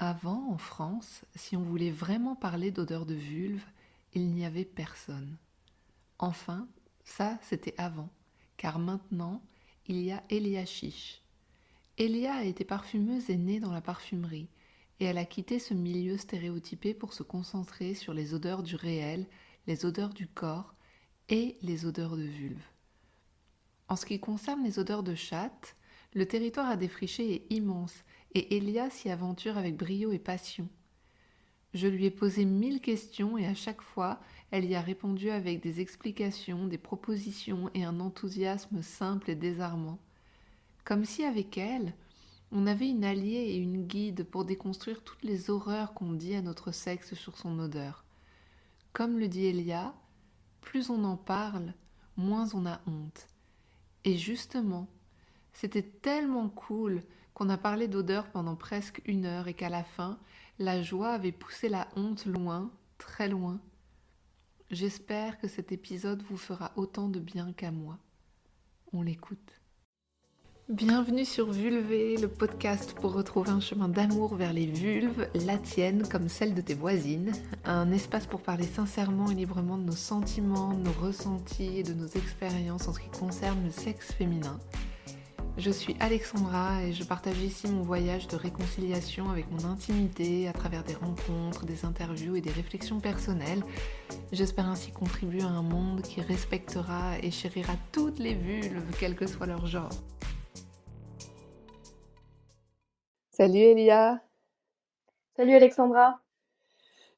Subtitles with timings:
[0.00, 3.64] Avant, en France, si on voulait vraiment parler d'odeur de vulve,
[4.14, 5.36] il n'y avait personne.
[6.20, 6.68] Enfin,
[7.04, 8.08] ça c'était avant,
[8.56, 9.42] car maintenant,
[9.88, 11.20] il y a Elia Chiche.
[11.96, 14.48] Elia a été parfumeuse et née dans la parfumerie,
[15.00, 19.26] et elle a quitté ce milieu stéréotypé pour se concentrer sur les odeurs du réel,
[19.66, 20.76] les odeurs du corps
[21.28, 22.70] et les odeurs de vulve.
[23.88, 25.74] En ce qui concerne les odeurs de chatte,
[26.14, 28.04] le territoire à défricher est immense
[28.34, 30.68] et Elia s'y aventure avec brio et passion.
[31.74, 34.20] Je lui ai posé mille questions et à chaque fois,
[34.50, 39.98] elle y a répondu avec des explications, des propositions et un enthousiasme simple et désarmant.
[40.84, 41.94] Comme si avec elle,
[42.50, 46.40] on avait une alliée et une guide pour déconstruire toutes les horreurs qu'on dit à
[46.40, 48.04] notre sexe sur son odeur.
[48.94, 49.94] Comme le dit Elia,
[50.62, 51.74] plus on en parle,
[52.16, 53.28] moins on a honte.
[54.04, 54.88] Et justement,
[55.52, 57.02] c'était tellement cool
[57.38, 60.18] qu'on a parlé d'odeur pendant presque une heure et qu'à la fin,
[60.58, 63.60] la joie avait poussé la honte loin, très loin.
[64.72, 67.96] J'espère que cet épisode vous fera autant de bien qu'à moi.
[68.92, 69.60] On l'écoute.
[70.68, 76.08] Bienvenue sur Vulvé, le podcast pour retrouver un chemin d'amour vers les vulves, la tienne
[76.08, 77.30] comme celle de tes voisines.
[77.64, 81.94] Un espace pour parler sincèrement et librement de nos sentiments, de nos ressentis et de
[81.94, 84.58] nos expériences en ce qui concerne le sexe féminin.
[85.58, 90.52] Je suis Alexandra et je partage ici mon voyage de réconciliation avec mon intimité à
[90.52, 93.64] travers des rencontres, des interviews et des réflexions personnelles.
[94.30, 99.26] J'espère ainsi contribuer à un monde qui respectera et chérira toutes les vulves, quel que
[99.26, 99.90] soit leur genre.
[103.32, 104.22] Salut Elia.
[105.34, 106.20] Salut Alexandra.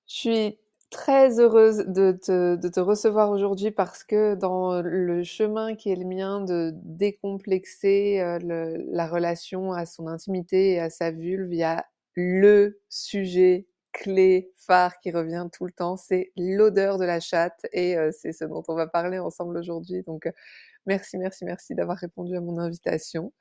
[0.06, 0.58] Je suis
[0.90, 5.96] très heureuse de te, de te recevoir aujourd'hui parce que dans le chemin qui est
[5.96, 11.52] le mien de décomplexer euh, le, la relation à son intimité et à sa vulve,
[11.52, 17.04] il y a le sujet clé, phare qui revient tout le temps, c'est l'odeur de
[17.04, 20.02] la chatte et euh, c'est ce dont on va parler ensemble aujourd'hui.
[20.02, 20.32] Donc euh,
[20.86, 23.32] merci, merci, merci d'avoir répondu à mon invitation.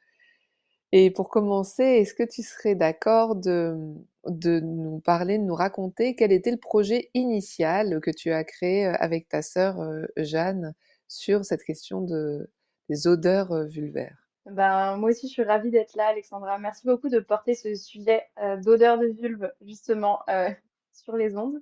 [0.92, 3.78] Et pour commencer, est-ce que tu serais d'accord de,
[4.26, 8.88] de nous parler, de nous raconter quel était le projet initial que tu as créé
[8.88, 10.74] euh, avec ta sœur euh, Jeanne
[11.08, 12.50] sur cette question de,
[12.90, 14.18] des odeurs euh, vulvaires?
[14.48, 16.58] Ben, moi aussi, je suis ravie d'être là, Alexandra.
[16.58, 18.24] Merci beaucoup de porter ce sujet
[18.64, 20.22] d'odeur de vulve, justement,
[20.92, 21.62] sur les ondes.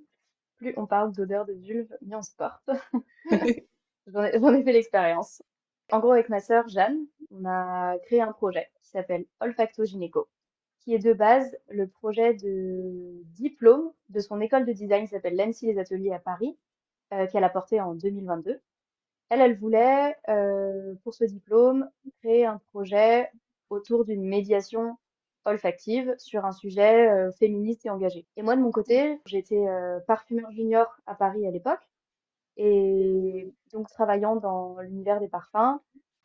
[0.56, 2.62] Plus on parle d'odeur de vulve, mieux on se porte.
[4.06, 5.42] J'en ai, ai, fait l'expérience.
[5.90, 10.28] En gros, avec ma sœur Jeanne, on a créé un projet qui s'appelle Olfacto Gynéco
[10.88, 15.36] qui est de base le projet de diplôme de son école de design qui s'appelle
[15.36, 16.56] l'ENSI Les Ateliers à Paris,
[17.12, 18.58] euh, qu'elle a porté en 2022.
[19.28, 23.30] Elle, elle voulait, euh, pour ce diplôme, créer un projet
[23.68, 24.96] autour d'une médiation
[25.44, 28.26] olfactive sur un sujet euh, féministe et engagé.
[28.36, 29.66] Et moi, de mon côté, j'étais
[30.06, 31.87] parfumeur junior à Paris à l'époque.
[32.58, 35.80] Et donc, travaillant dans l'univers des parfums,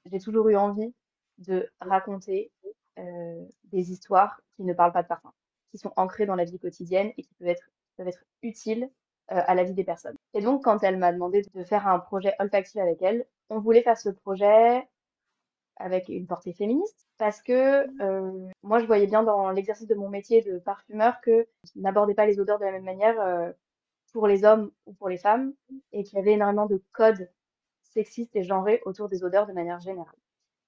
[0.06, 0.94] j'ai toujours eu envie
[1.38, 2.52] de raconter
[3.00, 5.32] euh, des histoires qui ne parlent pas de parfum,
[5.72, 8.90] qui sont ancrées dans la vie quotidienne et qui peuvent être, peuvent être utiles
[9.32, 10.18] euh, à la vie des personnes.
[10.34, 13.84] Et donc, quand elle m'a demandé de faire un projet olfactif avec elle, on voulait
[13.84, 14.88] faire ce projet
[15.78, 20.08] avec une portée féministe parce que euh, moi je voyais bien dans l'exercice de mon
[20.08, 23.54] métier de parfumeur que je n'abordais pas les odeurs de la même manière
[24.14, 25.54] pour les hommes ou pour les femmes
[25.92, 27.30] et qu'il y avait énormément de codes
[27.84, 30.16] sexistes et genrés autour des odeurs de manière générale.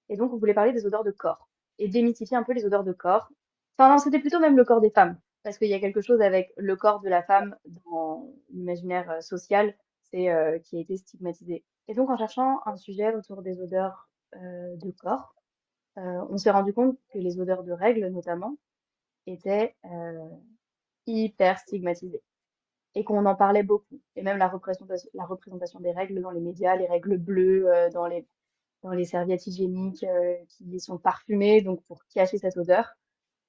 [0.09, 2.83] Et donc on voulait parler des odeurs de corps et démythifier un peu les odeurs
[2.83, 3.29] de corps.
[3.77, 6.21] Enfin, non, c'était plutôt même le corps des femmes, parce qu'il y a quelque chose
[6.21, 10.97] avec le corps de la femme dans l'imaginaire euh, social, c'est euh, qui a été
[10.97, 11.63] stigmatisé.
[11.87, 15.35] Et donc, en cherchant un sujet autour des odeurs euh, de corps,
[15.97, 18.57] euh, on s'est rendu compte que les odeurs de règles, notamment,
[19.27, 20.29] étaient euh,
[21.05, 22.23] hyper stigmatisées
[22.95, 23.99] et qu'on en parlait beaucoup.
[24.15, 28.25] Et même la représentation, des règles dans les médias, les règles bleues, dans les
[28.85, 32.87] dans les serviettes hygiéniques euh, qui sont parfumées, donc pour cacher cette odeur.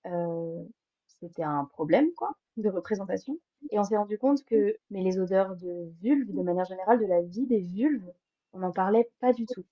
[0.07, 0.65] Euh,
[1.07, 3.39] c'était un problème, quoi, de représentation.
[3.71, 7.07] Et on s'est rendu compte que, mais les odeurs de vulve, de manière générale, de
[7.07, 8.11] la vie des vulves,
[8.53, 9.65] on n'en parlait pas du tout.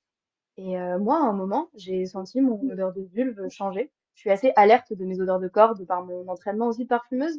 [0.59, 3.91] Et euh, moi, à un moment, j'ai senti mon odeur de vulve changer.
[4.15, 6.89] Je suis assez alerte de mes odeurs de corps, de par mon entraînement aussi de
[6.89, 7.39] parfumeuse,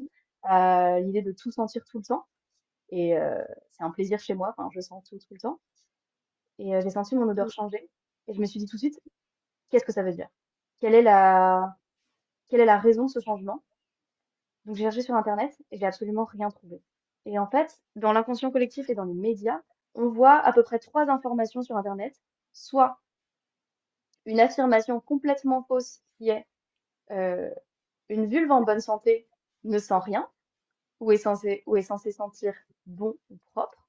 [0.50, 2.26] l'idée de tout sentir tout le temps.
[2.90, 5.60] Et euh, c'est un plaisir chez moi, enfin, je sens tout tout le temps.
[6.60, 7.90] Et euh, j'ai senti mon odeur changer.
[8.28, 9.00] Et je me suis dit tout de suite,
[9.70, 10.30] qu'est-ce que ça veut dire?
[10.80, 11.78] Quelle est la,
[12.48, 13.64] quelle est la raison de ce changement?
[14.66, 16.82] Donc j'ai cherché sur Internet et j'ai absolument rien trouvé.
[17.26, 19.62] Et en fait, dans l'inconscient collectif et dans les médias,
[19.94, 22.20] on voit à peu près trois informations sur Internet.
[22.54, 23.00] Soit
[24.26, 26.48] une affirmation complètement fausse qui est
[27.12, 27.50] euh,
[28.10, 29.28] une vulve en bonne santé
[29.64, 30.28] ne sent rien
[31.06, 32.56] ou est censé, ou est censé sentir
[32.88, 33.88] bon ou propre.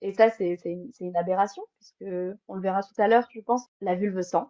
[0.00, 2.04] Et ça, c'est une, une aberration, puisque
[2.48, 4.44] on le verra tout à l'heure, je pense, la vulve sent.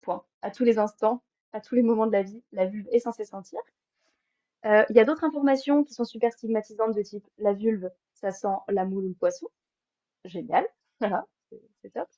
[0.00, 0.24] Point.
[0.42, 1.22] À tous les instants,
[1.52, 3.60] à tous les moments de la vie, la vulve est censée sentir.
[4.66, 8.32] Euh, il y a d'autres informations qui sont super stigmatisantes de type la vulve, ça
[8.32, 9.46] sent la moule ou le poisson.
[10.24, 10.66] Génial,
[11.00, 11.26] voilà,
[11.82, 12.08] c'est top.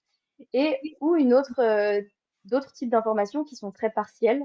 [0.55, 2.01] Et ou une autre, euh,
[2.47, 4.43] d'autres types d'informations qui sont très partielles,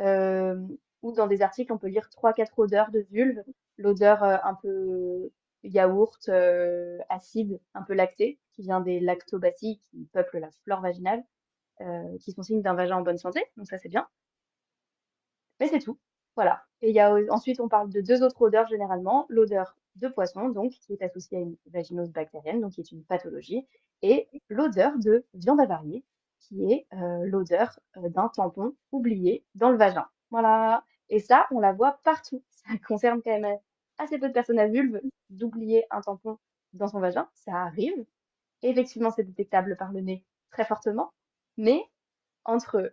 [0.00, 0.60] euh,
[1.00, 3.42] ou dans des articles on peut lire trois quatre odeurs de vulve,
[3.82, 5.30] l'odeur un peu
[5.64, 6.28] yaourt
[7.08, 11.22] acide, un peu lacté, qui vient des lactobacilles qui peuplent la flore vaginale,
[12.20, 14.08] qui sont signes d'un vagin en bonne santé, donc ça c'est bien.
[15.60, 15.98] Mais c'est tout.
[16.36, 16.62] Voilà.
[16.80, 19.26] Et y a ensuite, on parle de deux autres odeurs généralement.
[19.28, 23.04] L'odeur de poisson, donc, qui est associée à une vaginose bactérienne, donc qui est une
[23.04, 23.66] pathologie,
[24.02, 26.04] et l'odeur de viande avariée,
[26.40, 30.06] qui est euh, l'odeur euh, d'un tampon oublié dans le vagin.
[30.30, 30.84] Voilà.
[31.08, 32.42] Et ça, on la voit partout.
[32.50, 33.58] Ça concerne quand même
[34.02, 35.00] assez peu de personnes à vulve
[35.30, 36.38] d'oublier un tampon
[36.72, 37.28] dans son vagin.
[37.34, 38.04] Ça arrive.
[38.62, 41.12] effectivement, c'est détectable par le nez très fortement.
[41.56, 41.82] Mais
[42.44, 42.92] entre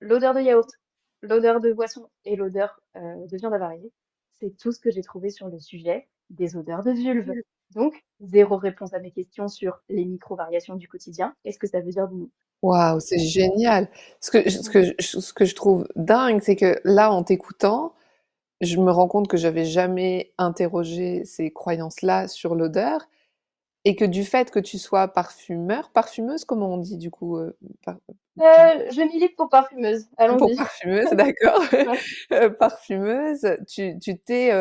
[0.00, 0.70] l'odeur de yaourt,
[1.22, 3.92] l'odeur de boisson et l'odeur euh, de viande avariée.
[4.40, 7.32] C'est tout ce que j'ai trouvé sur le sujet des odeurs de vulve.
[7.74, 11.34] Donc, zéro réponse à mes questions sur les micro-variations du quotidien.
[11.44, 12.30] Est-ce que ça veut dire de nous
[12.62, 13.88] Waouh, c'est génial.
[14.20, 17.94] Ce que, ce, que, ce que je trouve dingue, c'est que là, en t'écoutant,
[18.60, 23.08] je me rends compte que j'avais jamais interrogé ces croyances-là sur l'odeur
[23.84, 27.56] et que du fait que tu sois parfumeur, parfumeuse, comment on dit du coup euh,
[27.88, 27.94] euh,
[28.38, 30.06] je milite pour parfumeuse.
[30.18, 30.38] Allons-y.
[30.38, 31.62] Pour parfumeuse, d'accord.
[32.32, 34.52] Euh, parfumeuse, tu t'es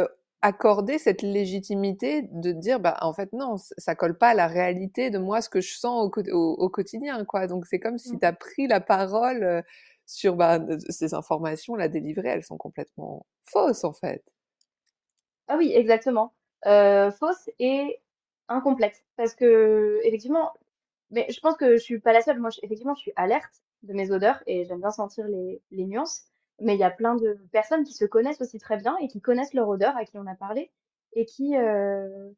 [0.41, 5.09] accordé cette légitimité de dire, bah en fait non, ça colle pas à la réalité
[5.09, 7.47] de moi, ce que je sens au, au, quotidien, quoi.
[7.47, 8.19] Donc c'est comme si mmh.
[8.19, 9.63] tu as pris la parole
[10.09, 10.59] sur bah,
[10.89, 14.23] ces informations, la délivrer, elles sont complètement fausses en fait.
[15.47, 16.33] Ah oui, exactement.
[16.65, 18.01] Euh, fausses et
[18.47, 19.05] incomplètes.
[19.17, 20.51] Parce que, effectivement,
[21.11, 22.39] mais je pense que je suis pas la seule.
[22.39, 26.23] Moi, effectivement, je suis alerte de mes odeurs et j'aime bien sentir les, les nuances.
[26.59, 29.21] Mais il y a plein de personnes qui se connaissent aussi très bien et qui
[29.21, 30.71] connaissent leur odeur, à qui on a parlé,
[31.13, 32.31] et qui, euh,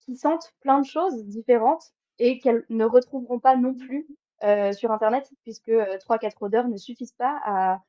[0.00, 4.06] qui sentent plein de choses différentes et qu'elles ne retrouveront pas non plus
[4.44, 7.82] euh, sur Internet, puisque euh, trois, quatre odeurs ne suffisent pas à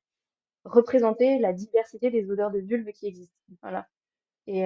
[0.66, 3.36] représenter la diversité des odeurs de vulve qui existent.
[3.62, 3.88] Voilà.
[4.48, 4.64] Et,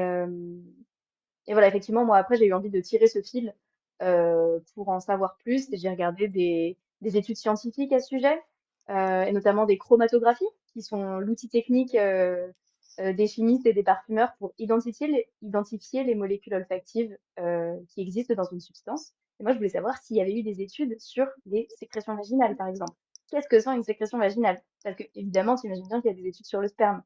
[1.48, 3.54] et voilà, effectivement, moi après, j'ai eu envie de tirer ce fil
[4.02, 5.68] euh, pour en savoir plus.
[5.72, 8.42] J'ai regardé des, des, études scientifiques à ce sujet,
[8.90, 12.52] euh, et notamment des chromatographies, qui sont l'outil technique euh,
[13.00, 17.18] euh, des chimistes et des parfumeurs pour identifier les, identifier les molécules olfactives
[17.88, 19.14] qui existent dans une substance.
[19.42, 22.56] Et moi, je voulais savoir s'il y avait eu des études sur les sécrétions vaginales,
[22.56, 22.94] par exemple.
[23.32, 24.62] Qu'est-ce que sent une sécrétion vaginale?
[24.84, 27.02] Parce que, évidemment, tu imagines bien qu'il y a des études sur le sperme,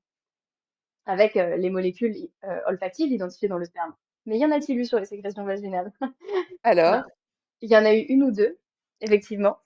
[1.05, 2.13] avec les molécules
[2.67, 3.93] olfactives identifiées dans le sperme.
[4.25, 5.93] Mais y en a-t-il eu sur les sécrétions vaginales?
[6.63, 7.03] Alors
[7.61, 8.59] Il y en a eu une ou deux,
[8.99, 9.57] effectivement.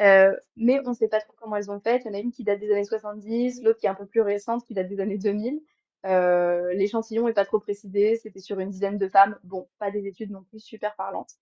[0.00, 2.02] Euh, mais on ne sait pas trop comment elles ont fait.
[2.04, 4.06] Il y en a une qui date des années 70, l'autre qui est un peu
[4.06, 5.60] plus récente, qui date des années 2000.
[6.04, 9.36] Euh, L'échantillon n'est pas trop précisé, c'était sur une dizaine de femmes.
[9.42, 11.32] Bon, pas des études non plus super parlantes.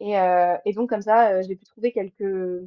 [0.00, 2.64] Et, euh, et donc comme ça, euh, j'ai pu trouver quelques,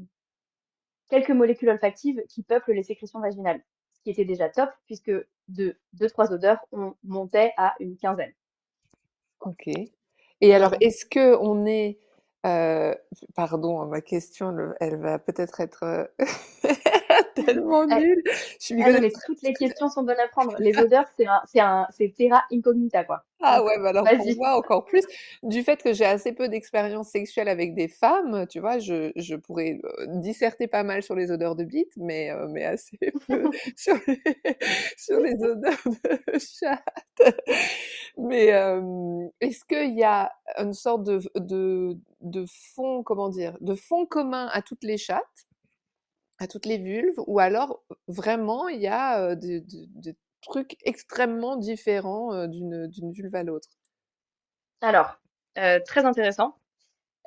[1.09, 3.61] quelques molécules olfactives qui peuplent les sécrétions vaginales,
[3.93, 5.11] ce qui était déjà top, puisque
[5.47, 8.33] de deux, trois odeurs, on montait à une quinzaine.
[9.41, 9.67] Ok.
[10.41, 11.99] Et alors, est-ce que on est
[12.45, 12.93] euh,
[13.35, 16.11] pardon, ma question, elle, va peut-être être,
[17.45, 18.21] tellement nulle.
[18.25, 18.93] Je suis ah
[19.25, 20.55] toutes les questions sont bonnes à prendre.
[20.59, 23.23] Les odeurs, c'est un, c'est un, c'est terra incognita, quoi.
[23.45, 25.03] Ah ouais, bah alors pour moi encore plus,
[25.43, 29.35] du fait que j'ai assez peu d'expérience sexuelle avec des femmes, tu vois, je, je
[29.35, 32.97] pourrais euh, disserter pas mal sur les odeurs de bite, mais, euh, mais assez
[33.27, 33.43] peu
[33.75, 34.21] sur, les,
[34.97, 37.35] sur les odeurs de chatte.
[38.17, 43.75] Mais euh, est-ce qu'il y a une sorte de, de, de fond, comment dire, de
[43.75, 45.47] fond commun à toutes les chattes?
[46.39, 49.63] À toutes les vulves, ou alors vraiment il y a des,
[50.41, 53.69] trucs extrêmement différents d'une vulve à l'autre?
[54.81, 55.19] Alors,
[55.85, 56.57] très intéressant.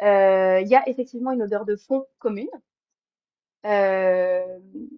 [0.00, 2.50] Il y a effectivement une odeur de fond commune.
[3.64, 4.90] une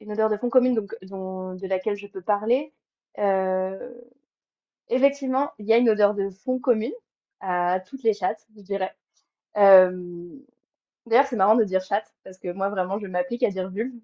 [0.00, 2.72] odeur de fond commune de laquelle je peux parler.
[4.88, 6.94] effectivement, il y a une odeur de fond commune
[7.40, 8.94] à toutes les chattes, je dirais.
[11.08, 13.94] D'ailleurs, c'est marrant de dire chatte, parce que moi, vraiment, je m'applique à dire vulve.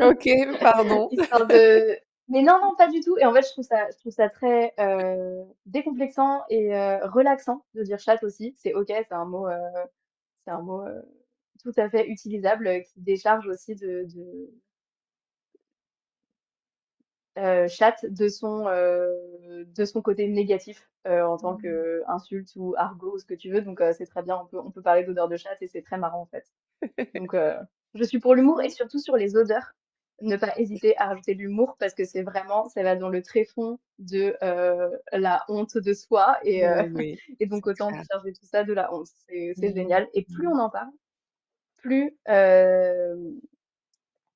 [0.00, 0.28] Ok,
[0.60, 1.08] pardon.
[1.48, 1.98] de...
[2.28, 3.16] Mais non, non, pas du tout.
[3.18, 7.64] Et en fait, je trouve ça, je trouve ça très euh, décomplexant et euh, relaxant
[7.74, 8.54] de dire chatte aussi.
[8.58, 9.56] C'est ok, c'est un mot, euh,
[10.44, 11.00] c'est un mot euh,
[11.62, 14.50] tout à fait utilisable qui décharge aussi de, de...
[17.68, 23.24] chatte de son, de son côté négatif en tant que insulte ou argot ou ce
[23.24, 23.62] que tu veux.
[23.62, 25.98] Donc c'est très bien, on peut, on peut parler d'odeur de chatte et c'est très
[25.98, 26.46] marrant en fait.
[27.14, 27.36] Donc
[27.94, 29.74] je suis pour l'humour et surtout sur les odeurs.
[30.20, 33.22] Ne pas hésiter à rajouter de l'humour parce que c'est vraiment, ça va dans le
[33.22, 34.36] tréfonds de
[35.12, 36.62] la honte de soi et,
[37.40, 39.06] et donc autant charger tout ça de la honte.
[39.28, 39.74] C'est mmh.
[39.74, 40.08] génial.
[40.14, 40.52] Et plus mmh.
[40.52, 40.90] on en parle,
[41.76, 42.16] plus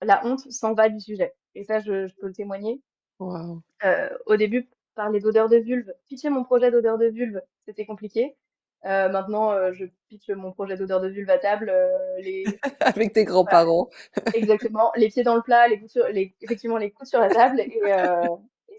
[0.02, 1.32] la honte s'en va du sujet.
[1.54, 2.80] Et ça, je, je peux le témoigner.
[3.20, 8.36] Euh, au début, parler d'odeur de vulve, pitcher mon projet d'odeur de vulve, c'était compliqué.
[8.84, 11.72] Euh, maintenant, euh, je pitch mon projet d'odeur de vulve à table.
[12.18, 12.44] les...
[12.80, 13.90] Avec tes grands-parents.
[14.34, 14.90] Exactement.
[14.96, 16.34] Les pieds dans le plat, les, coups les...
[16.40, 17.60] effectivement, les coups sur la table.
[17.60, 17.80] Et,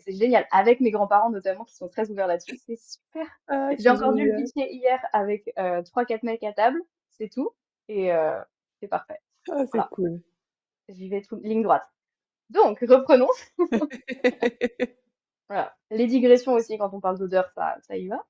[0.01, 0.45] c'est génial.
[0.51, 2.59] Avec mes grands-parents notamment, qui sont très ouverts là-dessus.
[2.65, 3.25] C'est super.
[3.47, 5.53] Ah, J'ai encore dû le pitcher hier avec
[5.85, 6.81] trois, quatre mecs à table.
[7.11, 7.51] C'est tout.
[7.87, 8.11] Et
[8.81, 9.21] c'est parfait.
[9.49, 10.21] Ah, c'est cool.
[10.89, 11.89] J'y vais tout, ligne droite.
[12.49, 13.29] Donc, reprenons.
[15.49, 15.75] voilà.
[15.91, 18.23] Les digressions aussi, quand on parle d'odeur, ça, ça y va.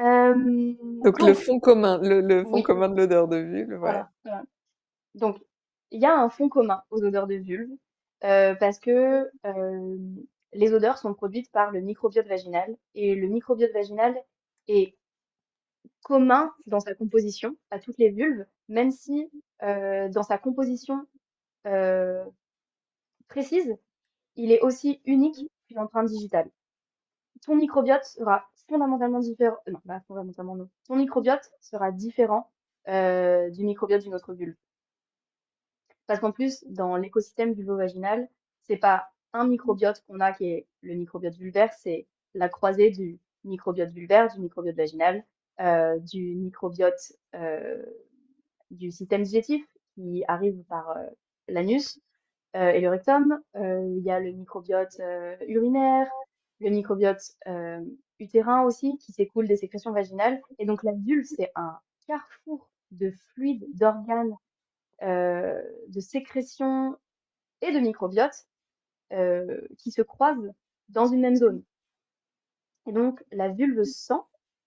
[0.00, 4.10] Euh, donc, le fond commun, le, fond commun de l'odeur de vulve, voilà.
[5.14, 5.38] Donc,
[5.90, 7.70] il y a un fond commun aux odeurs de vulve
[8.24, 9.96] euh, parce que euh,
[10.52, 14.16] les odeurs sont produites par le microbiote vaginal et le microbiote vaginal
[14.68, 14.94] est
[16.02, 21.04] commun dans sa composition à toutes les vulves, même si dans sa composition
[23.28, 23.76] précise,
[24.36, 26.50] il est aussi unique qu'une empreinte digitale.
[27.42, 29.56] Ton microbiote sera fondamentalement différent.
[29.68, 30.68] Euh, non, fondamentalement non.
[30.86, 32.50] Ton microbiote sera différent
[32.88, 34.56] euh, du microbiote d'une autre vulve.
[36.06, 38.28] Parce qu'en plus, dans l'écosystème vulvo-vaginal,
[38.62, 43.18] c'est pas un microbiote qu'on a qui est le microbiote vulvaire, c'est la croisée du
[43.44, 45.24] microbiote vulvaire, du microbiote vaginal,
[45.60, 47.82] euh, du microbiote euh,
[48.70, 51.06] du système digestif qui arrive par euh,
[51.48, 52.00] l'anus,
[52.56, 53.40] euh, et le rectum.
[53.56, 56.10] Euh, il y a le microbiote euh, urinaire,
[56.60, 57.36] le microbiote
[58.18, 60.40] utérin aussi qui s'écoule des sécrétions vaginales.
[60.58, 64.34] Et donc la vulve, c'est un carrefour de fluides, d'organes,
[65.02, 66.96] de sécrétions
[67.62, 68.48] et de microbiotes
[69.76, 70.52] qui se croisent
[70.88, 71.62] dans une même zone.
[72.86, 74.20] Et donc la vulve sent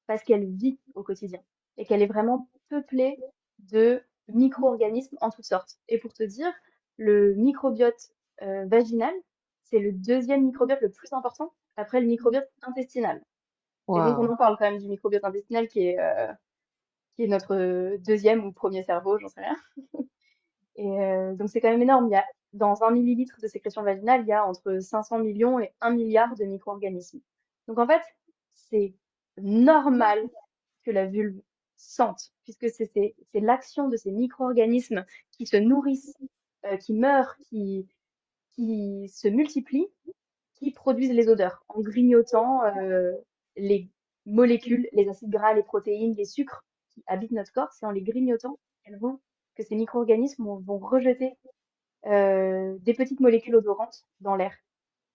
[0.07, 1.41] parce qu'elle vit au quotidien
[1.77, 3.19] et qu'elle est vraiment peuplée
[3.59, 5.77] de micro-organismes en toutes sortes.
[5.89, 6.53] Et pour te dire,
[7.01, 9.13] le microbiote euh, vaginal,
[9.63, 13.23] c'est le deuxième microbiote le plus important après le microbiote intestinal.
[13.89, 16.31] Et donc, on en parle quand même du microbiote intestinal qui est, euh,
[17.15, 19.57] qui est notre deuxième ou premier cerveau, j'en sais rien.
[20.75, 22.07] et euh, donc, c'est quand même énorme.
[22.07, 25.59] Il y a, dans un millilitre de sécrétion vaginale, il y a entre 500 millions
[25.59, 27.19] et 1 milliard de micro-organismes.
[27.67, 28.03] Donc, en fait,
[28.53, 28.93] c'est
[29.37, 30.29] normal
[30.83, 31.41] que la vulve
[31.75, 36.15] sente, puisque c'est l'action de ces micro-organismes qui se nourrissent
[36.65, 37.87] euh, qui meurent, qui,
[38.51, 39.87] qui se multiplient,
[40.55, 43.13] qui produisent les odeurs en grignotant euh,
[43.55, 43.89] les
[44.25, 47.71] molécules, les acides gras, les protéines, les sucres qui habitent notre corps.
[47.73, 49.19] C'est en les grignotant qu'elles vont,
[49.55, 51.35] que ces micro-organismes vont, rejeter
[52.05, 54.55] euh, des petites molécules odorantes dans l'air,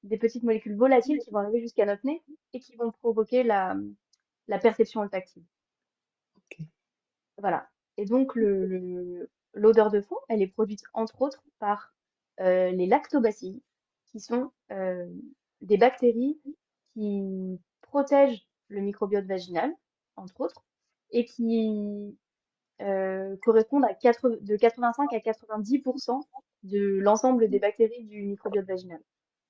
[0.02, 2.22] des petites molécules volatiles qui vont arriver jusqu'à notre nez
[2.52, 3.76] et qui vont provoquer la,
[4.48, 5.44] la perception olfactive.
[7.38, 7.68] Voilà.
[7.96, 11.94] Et donc, le, le, l'odeur de fond, elle est produite entre autres par
[12.40, 13.62] euh, les lactobacilles,
[14.04, 15.06] qui sont euh,
[15.62, 16.40] des bactéries
[16.92, 19.72] qui protègent le microbiote vaginal,
[20.16, 20.64] entre autres,
[21.10, 22.16] et qui
[22.82, 26.20] euh, correspondent à de 85 à 90%
[26.64, 29.00] de l'ensemble des bactéries du microbiote vaginal.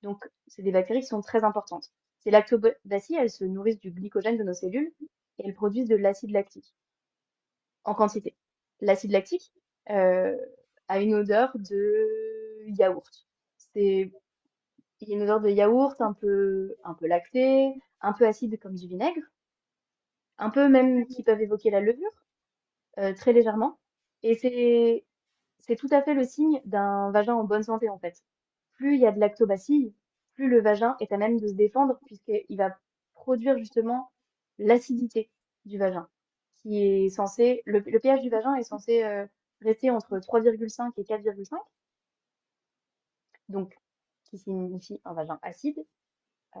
[0.03, 1.91] Donc, c'est des bactéries qui sont très importantes.
[2.19, 4.93] Ces lactobacilles, elles se nourrissent du glycogène de nos cellules
[5.39, 6.73] et elles produisent de l'acide lactique
[7.83, 8.35] en quantité.
[8.81, 9.51] L'acide lactique,
[9.89, 13.27] a une odeur de yaourt.
[13.73, 14.11] C'est
[15.01, 18.59] il y a une odeur de yaourt un peu un peu lacté, un peu acide
[18.59, 19.23] comme du vinaigre,
[20.39, 22.11] un peu même qui peuvent évoquer la levure,
[22.99, 23.79] euh, très légèrement.
[24.23, 25.05] Et c'est
[25.59, 28.23] c'est tout à fait le signe d'un vagin en bonne santé en fait.
[28.75, 29.93] Plus il y a de lactobacilles,
[30.35, 32.77] plus le vagin est à même de se défendre puisqu'il va
[33.15, 34.11] produire justement
[34.59, 35.29] l'acidité
[35.65, 36.07] du vagin,
[36.57, 39.25] qui est censé le, le pH du vagin est censé euh,
[39.61, 41.55] rester entre 3,5 et 4,5.
[43.49, 43.77] Donc,
[44.25, 45.85] qui signifie un vagin acide.
[46.55, 46.59] Euh,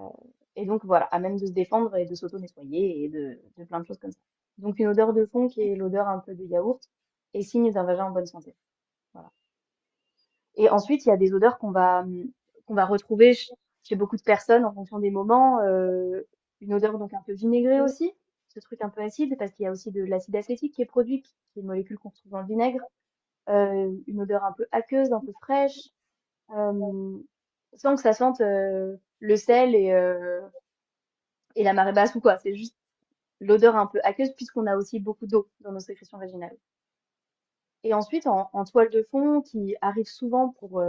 [0.55, 3.79] et donc, voilà, à même de se défendre et de s'auto-nettoyer et de, de, plein
[3.79, 4.19] de choses comme ça.
[4.57, 6.81] Donc, une odeur de fond qui est l'odeur un peu de yaourt
[7.33, 8.55] et signe d'un vagin en bonne santé.
[9.13, 9.31] Voilà.
[10.55, 12.05] Et ensuite, il y a des odeurs qu'on va,
[12.65, 15.61] qu'on va retrouver chez, beaucoup de personnes en fonction des moments.
[15.61, 16.23] Euh,
[16.61, 18.11] une odeur donc un peu vinaigrée aussi,
[18.57, 20.85] ce truc un peu acide, parce qu'il y a aussi de l'acide acétique qui est
[20.85, 22.81] produit, qui est une molécule qu'on trouve dans le vinaigre,
[23.49, 25.89] euh, une odeur un peu aqueuse, un peu fraîche.
[26.51, 27.17] Euh,
[27.75, 32.37] sans que ça sente le sel et la marée basse ou quoi.
[32.39, 32.75] C'est juste
[33.39, 36.57] l'odeur un peu aqueuse puisqu'on a aussi beaucoup d'eau dans nos sécrétions vaginales.
[37.83, 40.81] Et ensuite, en, toile de fond, qui arrive souvent pour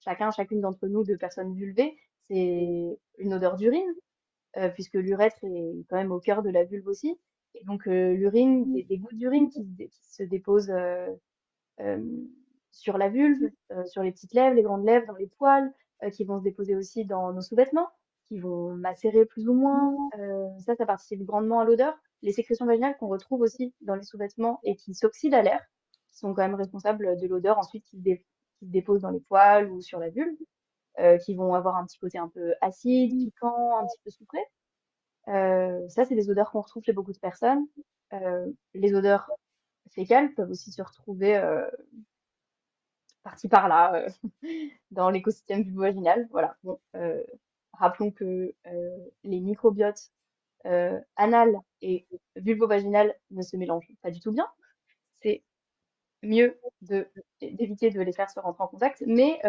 [0.00, 1.96] chacun, chacune d'entre nous, de personnes vulvées,
[2.28, 3.94] c'est une odeur d'urine,
[4.74, 7.18] puisque l'urètre est quand même au cœur de la vulve aussi.
[7.54, 10.72] Et donc l'urine, des, des, gouttes d'urine qui, se déposent
[12.70, 13.50] sur la vulve,
[13.86, 15.72] sur les petites lèvres, les grandes lèvres, dans les poils,
[16.12, 17.88] qui vont se déposer aussi dans nos sous-vêtements,
[18.26, 19.94] qui vont macérer plus ou moins.
[20.60, 21.98] ça, ça participe grandement à l'odeur.
[22.22, 25.60] Les sécrétions vaginales qu'on retrouve aussi dans les sous-vêtements et qui s'oxydent à l'air,
[26.10, 28.20] qui sont quand même responsables de l'odeur ensuite qui, se
[28.62, 30.36] dépose dans les poils ou sur la vulve,
[31.24, 34.40] qui vont avoir un petit côté un peu acide, piquant, un petit peu sucré.
[35.28, 37.66] Euh, ça, c'est des odeurs qu'on retrouve chez beaucoup de personnes.
[38.12, 39.30] Euh, les odeurs
[39.90, 41.68] fécales peuvent aussi se retrouver euh,
[43.22, 44.08] par-ci par-là euh,
[44.90, 46.28] dans l'écosystème vulvo-vaginal.
[46.30, 46.56] Voilà.
[46.62, 47.22] Bon, euh,
[47.72, 48.54] rappelons que
[49.24, 50.10] les microbiotes
[51.16, 54.48] anal et vulvo-vaginal ne se mélangent pas du tout bien.
[55.22, 55.42] C'est
[56.22, 56.58] mieux
[57.40, 59.40] d'éviter de, les faire se rentrer en contact, mais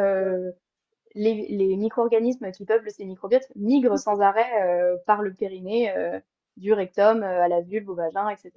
[1.15, 6.19] les, micro-organismes qui peuplent ces microbiotes migrent sans arrêt euh, par le périnée, euh,
[6.57, 8.51] du rectum euh, à la vulve, au vagin, etc.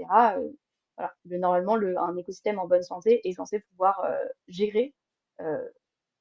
[0.96, 1.14] voilà.
[1.24, 4.06] normalement, le, un écosystème en bonne santé est censé pouvoir
[4.48, 4.94] gérer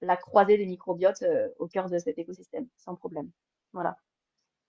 [0.01, 1.23] la croisée des microbiotes
[1.59, 3.29] au cœur de cet écosystème, sans problème.
[3.73, 3.97] Voilà.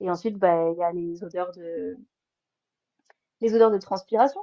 [0.00, 1.96] Et ensuite, bah, il y a les odeurs de,
[3.40, 4.40] les odeurs de transpiration,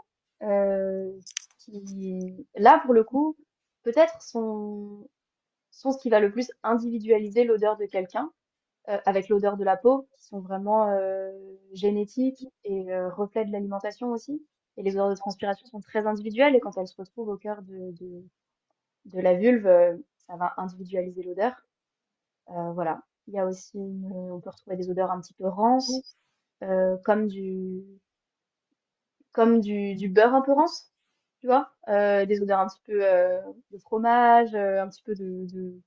[1.60, 3.38] qui, là, pour le coup,
[3.84, 5.08] peut-être sont
[5.72, 8.32] sont ce qui va le plus individualiser l'odeur de quelqu'un,
[8.90, 11.32] euh, avec l'odeur de la peau, qui sont vraiment euh,
[11.74, 14.46] génétiques et euh, de l'alimentation aussi.
[14.78, 17.62] Et les odeurs de transpiration sont très individuelles et quand elles se retrouvent au cœur
[17.62, 17.94] de,
[19.06, 19.68] de, la vulve,
[20.28, 21.54] ça va individualiser l'odeur.
[22.48, 23.02] voilà.
[23.28, 26.16] Il y a aussi, on peut retrouver des odeurs un petit peu rances,
[27.04, 27.84] comme du,
[29.34, 30.91] comme du beurre un peu rance
[31.42, 35.16] tu vois, euh, des odeurs un petit peu euh, de fromage, euh, un petit peu
[35.16, 35.82] de, de,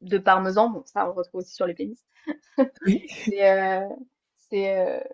[0.00, 0.68] de, parmesan.
[0.70, 2.04] Bon, ça, on retrouve aussi sur les pénis.
[2.86, 3.86] c'est
[4.38, 5.04] c'est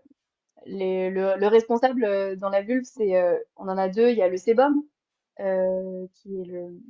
[0.67, 3.23] les, le, le, responsable dans la vulve, c'est
[3.57, 4.09] on en a deux.
[4.11, 4.83] Il y a le sébum,
[5.37, 6.81] qui est le,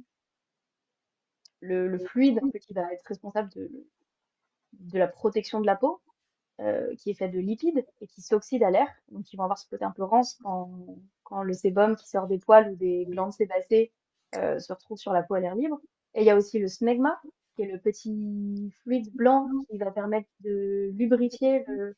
[1.60, 3.68] le, le fluide qui va être responsable de,
[4.74, 6.00] de la protection de la peau.
[6.62, 8.86] Euh, qui est fait de lipides et qui s'oxydent à l'air.
[9.12, 12.38] Donc, ils vont avoir ce côté un peu rance quand, le sébum qui sort des
[12.38, 13.92] poils ou des glandes sébacées
[14.34, 15.80] euh, se retrouve sur la peau à l'air libre.
[16.12, 17.18] Et il y a aussi le smegma,
[17.54, 21.96] qui est le petit fluide blanc qui va permettre de lubrifier le,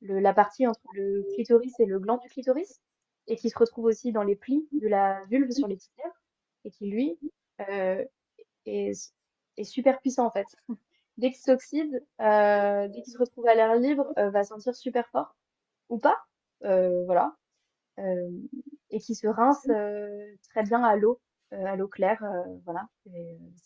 [0.00, 2.80] la partie entre le clitoris et le gland du clitoris,
[3.28, 6.20] et qui se retrouve aussi dans les plis de la vulve sur les petites lèvres,
[6.64, 7.16] et qui, lui,
[7.68, 8.04] euh,
[8.66, 9.12] est,
[9.56, 10.48] est super puissant en fait
[11.20, 15.08] dès qu'il s'oxyde, euh, dès qu'il se retrouve à l'air libre, euh, va sentir super
[15.10, 15.36] fort
[15.88, 16.16] ou pas,
[16.64, 17.36] euh, voilà,
[18.90, 19.68] et qui se rince
[20.50, 21.20] très bien à l'eau,
[21.52, 22.24] à l'eau claire,
[22.64, 22.88] voilà.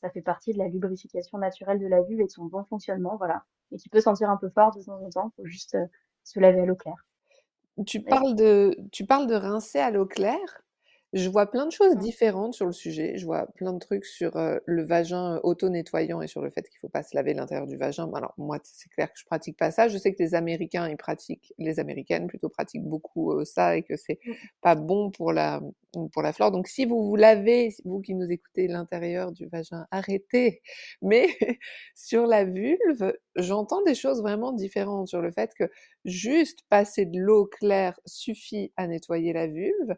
[0.00, 3.16] ça fait partie de la lubrification naturelle de la vulve et de son bon fonctionnement,
[3.16, 5.32] voilà, et qui peut sentir un peu fort de temps en temps.
[5.36, 5.76] Faut juste
[6.24, 7.06] se laver à l'eau claire.
[7.86, 10.63] Tu parles de, tu parles de rincer à l'eau claire?
[11.14, 13.16] Je vois plein de choses différentes sur le sujet.
[13.16, 14.32] Je vois plein de trucs sur
[14.66, 18.10] le vagin auto-nettoyant et sur le fait qu'il faut pas se laver l'intérieur du vagin.
[18.14, 19.86] Alors moi, c'est clair que je pratique pas ça.
[19.86, 23.96] Je sais que les Américains, ils pratiquent, les Américaines plutôt pratiquent beaucoup ça et que
[23.96, 24.32] c'est mmh.
[24.60, 25.60] pas bon pour la
[26.12, 26.50] pour la flore.
[26.50, 30.62] Donc si vous vous lavez, vous qui nous écoutez l'intérieur du vagin, arrêtez.
[31.02, 31.28] Mais
[31.94, 35.64] sur la vulve, j'entends des choses vraiment différentes sur le fait que
[36.04, 39.94] juste passer de l'eau claire suffit à nettoyer la vulve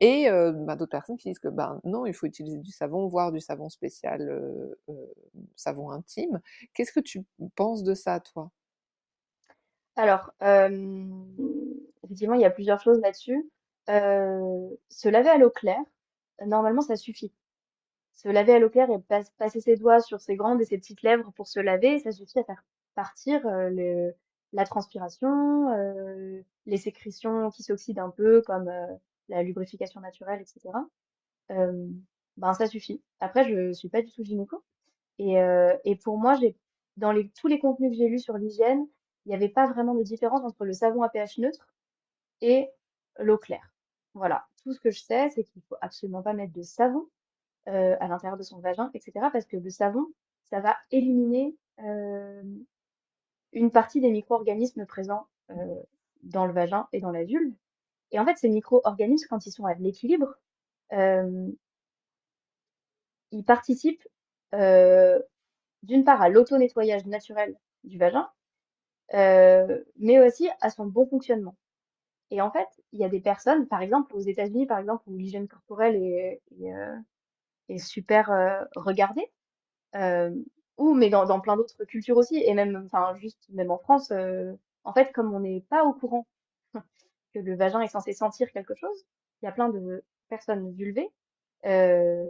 [0.00, 3.32] et bah, d'autres personnes qui disent que ben non, il faut utiliser du savon, voire
[3.32, 4.74] du savon spécial, euh,
[5.56, 6.40] savon intime.
[6.74, 7.24] Qu'est-ce que tu
[7.56, 8.50] penses de ça, toi?
[9.96, 10.30] Alors,
[12.04, 13.50] effectivement, il y a plusieurs choses là-dessus.
[13.88, 15.82] se laver à l'eau claire,
[16.46, 17.32] normalement, ça suffit.
[18.14, 18.98] Se laver à l'eau claire et
[19.38, 22.38] passer ses doigts sur ses grandes et ses petites lèvres pour se laver, ça suffit
[22.38, 24.12] à faire partir le,
[24.52, 25.68] la transpiration,
[26.66, 28.70] les sécrétions qui s'oxydent un peu, comme
[29.28, 30.70] la lubrification naturelle, etc.
[32.38, 33.02] Ben ça suffit.
[33.20, 34.62] Après, je suis pas du tout gynéco.
[35.18, 36.56] Et, euh, et pour moi, j'ai
[36.96, 38.86] dans les, tous les contenus que j'ai lus sur l'hygiène,
[39.26, 41.74] il n'y avait pas vraiment de différence entre le savon à pH neutre
[42.40, 42.70] et
[43.18, 43.72] l'eau claire.
[44.14, 44.46] Voilà.
[44.62, 47.08] Tout ce que je sais, c'est qu'il faut absolument pas mettre de savon
[47.68, 49.26] euh, à l'intérieur de son vagin, etc.
[49.32, 50.06] Parce que le savon,
[50.44, 51.56] ça va éliminer
[53.52, 55.26] une partie des micro-organismes présents
[56.22, 57.24] dans le vagin et dans la.
[58.12, 60.34] Et en fait, ces micro-organismes, quand ils sont à l'équilibre,
[60.92, 61.50] euh,
[63.30, 64.06] ils participent
[64.54, 65.18] euh,
[65.82, 68.28] d'une part à l'auto-nettoyage naturel du vagin,
[69.14, 71.56] euh, mais aussi à son bon fonctionnement.
[72.30, 75.16] Et en fait, il y a des personnes, par exemple aux États-Unis, par exemple, où
[75.16, 79.30] l'hygiène corporelle est, est, euh, super euh, regardée,
[79.96, 80.30] euh,
[80.78, 84.12] ou mais dans, dans plein d'autres cultures aussi, et même, enfin, juste même en France,
[84.84, 86.26] en fait, comme on n'est pas au courant
[87.34, 89.06] que le vagin est censé sentir quelque chose,
[89.42, 91.08] il y a plein de personnes vulvées
[91.66, 92.26] euh,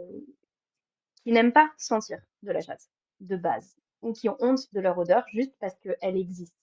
[1.23, 4.97] qui n'aiment pas sentir de la chatte de base, ou qui ont honte de leur
[4.97, 6.55] odeur juste parce qu'elle existe.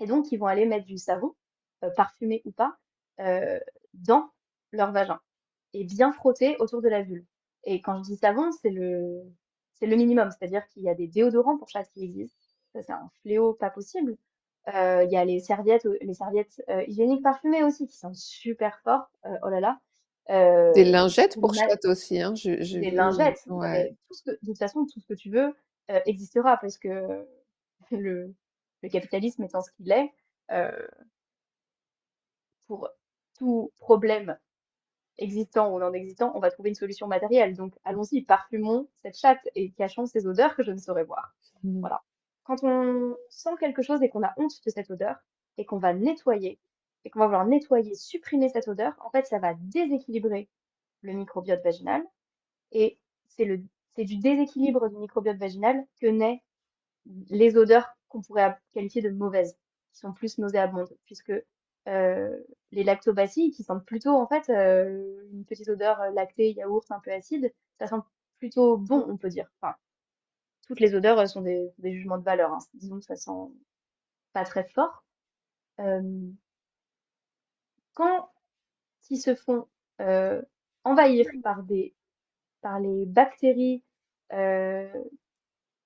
[0.00, 1.34] Et donc, ils vont aller mettre du savon,
[1.82, 2.76] euh, parfumé ou pas,
[3.20, 3.58] euh,
[3.94, 4.30] dans
[4.72, 5.20] leur vagin
[5.74, 7.26] et bien frotter autour de la vulve.
[7.64, 9.22] Et quand je dis savon, c'est le,
[9.80, 12.38] le minimum, c'est-à-dire qu'il y a des déodorants pour chatte qui existent.
[12.72, 14.16] C'est un fléau pas possible.
[14.72, 18.80] Euh, il y a les serviettes, les serviettes euh, hygiéniques parfumées aussi qui sont super
[18.80, 19.10] fortes.
[19.26, 19.78] Euh, oh là là.
[20.30, 22.34] Euh, Des lingettes pour chatte aussi, hein.
[22.34, 23.42] j'ai- j'ai des lingettes.
[23.46, 23.94] Ouais.
[24.08, 25.54] Tout ce que, de toute façon, tout ce que tu veux
[25.90, 27.26] euh, existera parce que
[27.90, 28.34] le,
[28.82, 30.10] le capitalisme étant ce qu'il est,
[30.50, 30.70] euh,
[32.66, 32.88] pour
[33.38, 34.38] tout problème
[35.18, 37.54] existant ou non existant, on va trouver une solution matérielle.
[37.54, 41.34] Donc allons-y, parfumons cette chatte et cachons ces odeurs que je ne saurais voir.
[41.62, 41.80] Mm.
[41.80, 42.02] Voilà.
[42.44, 45.16] Quand on sent quelque chose et qu'on a honte de cette odeur
[45.58, 46.58] et qu'on va nettoyer
[47.04, 50.48] et qu'on va vouloir nettoyer, supprimer cette odeur, en fait, ça va déséquilibrer
[51.02, 52.02] le microbiote vaginal
[52.72, 53.62] et c'est le
[53.94, 56.42] c'est du déséquilibre du microbiote vaginal que naît
[57.30, 59.56] les odeurs qu'on pourrait qualifier de mauvaises,
[59.92, 61.32] qui sont plus nauséabondes, puisque
[61.88, 62.36] euh,
[62.72, 67.12] les lactobacilles, qui sentent plutôt en fait euh, une petite odeur lactée, yaourt, un peu
[67.12, 67.96] acide, ça sent
[68.38, 69.50] plutôt bon, on peut dire.
[70.66, 72.52] Toutes les odeurs sont des, jugements de valeur.
[72.52, 72.58] Hein.
[72.74, 73.30] Disons que ça sent
[74.32, 75.04] pas très fort.
[77.94, 78.30] Quand
[79.10, 79.66] ils se font
[80.00, 80.42] euh,
[80.84, 81.94] envahir par des
[82.62, 83.82] par les bactéries
[84.32, 84.88] euh,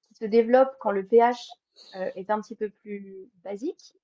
[0.06, 1.48] qui se développent quand le pH
[1.96, 3.94] euh, est un petit peu plus basique.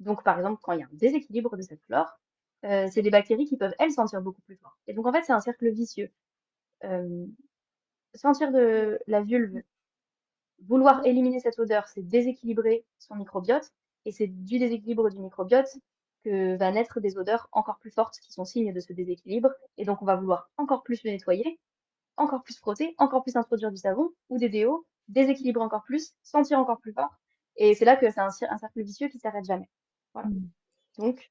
[0.00, 2.18] Donc, par exemple, quand il y a un déséquilibre de cette flore,
[2.62, 4.78] c'est des bactéries qui peuvent, elles, sentir beaucoup plus fort.
[4.86, 6.10] Et donc, en fait, c'est un cercle vicieux.
[8.14, 9.60] Sentir de la vulve,
[10.66, 13.72] vouloir éliminer cette odeur, c'est déséquilibrer son microbiote.
[14.06, 15.68] Et c'est du déséquilibre du microbiote
[16.24, 19.50] que va naître des odeurs encore plus fortes qui sont signes de ce déséquilibre.
[19.76, 21.58] Et donc, on va vouloir encore plus le nettoyer,
[22.16, 26.58] encore plus frotter, encore plus introduire du savon ou des déos, déséquilibrer encore plus, sentir
[26.58, 27.14] encore plus fort.
[27.56, 29.68] Et c'est là que c'est un, un, cercle vicieux qui s'arrête jamais.
[30.12, 30.28] Voilà.
[30.28, 30.48] Mmh.
[30.98, 31.30] Donc,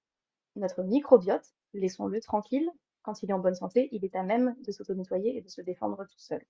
[0.55, 2.69] notre microbiote, laissons-le tranquille.
[3.01, 5.61] Quand il est en bonne santé, il est à même de s'auto-nettoyer et de se
[5.61, 6.41] défendre tout seul.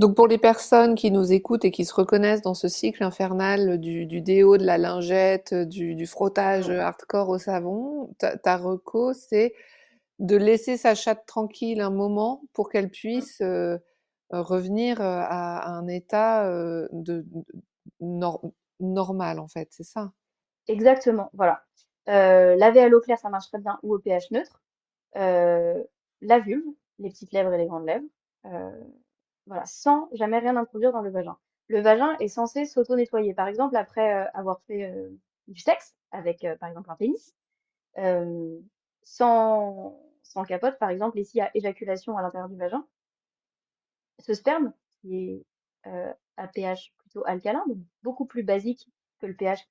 [0.00, 3.78] Donc pour les personnes qui nous écoutent et qui se reconnaissent dans ce cycle infernal
[3.78, 9.12] du, du déo, de la lingette, du, du frottage hardcore au savon, ta, ta reco,
[9.12, 9.52] c'est
[10.18, 13.76] de laisser sa chatte tranquille un moment pour qu'elle puisse euh,
[14.30, 17.44] revenir à, à, un état euh, de, de
[18.00, 18.40] nor
[18.80, 20.12] normal en fait, c'est ça?
[20.66, 21.62] Exactement, voilà.
[22.08, 24.62] Euh, laver à l'eau claire, ça marche très bien, ou au pH neutre.
[25.16, 25.74] Euh,
[26.22, 26.64] la vulve,
[27.00, 28.06] les petites lèvres et les grandes lèvres,
[28.46, 28.70] euh,
[29.46, 31.36] voilà, sans jamais rien introduire dans le vagin.
[31.68, 33.34] Le vagin est censé s'auto-nettoyer.
[33.34, 34.92] Par exemple, après avoir fait
[35.48, 37.34] du sexe avec, par exemple, un pénis,
[39.02, 42.86] sans, sans capote, par exemple, ici, il y éjaculation à l'intérieur du vagin.
[44.20, 45.46] Ce sperme, qui est
[45.86, 49.66] euh, à pH plutôt alcalin, donc beaucoup plus basique que le pH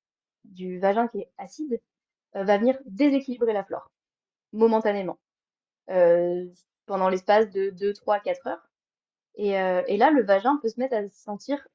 [0.46, 1.82] du vagin qui est acide,
[2.36, 3.92] euh, va venir déséquilibrer la flore,
[4.54, 5.20] momentanément,
[5.90, 6.48] euh,
[6.86, 8.69] pendant l'espace de 2, 3, 4 heures.
[9.36, 11.66] Et, et, là, le vagin peut se mettre à se sentir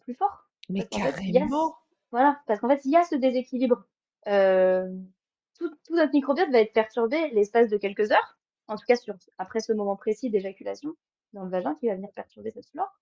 [0.00, 0.44] plus fort.
[0.68, 1.76] Mais parce carrément fait,
[2.10, 3.84] Voilà, parce qu'en fait, il y a ce déséquilibre.
[4.26, 9.14] Tout, tout, notre microbiote va être perturbé l'espace de quelques heures, en tout cas sur,
[9.38, 10.94] après ce moment précis d'éjaculation
[11.32, 12.92] dans le vagin qui va venir perturber cette flore.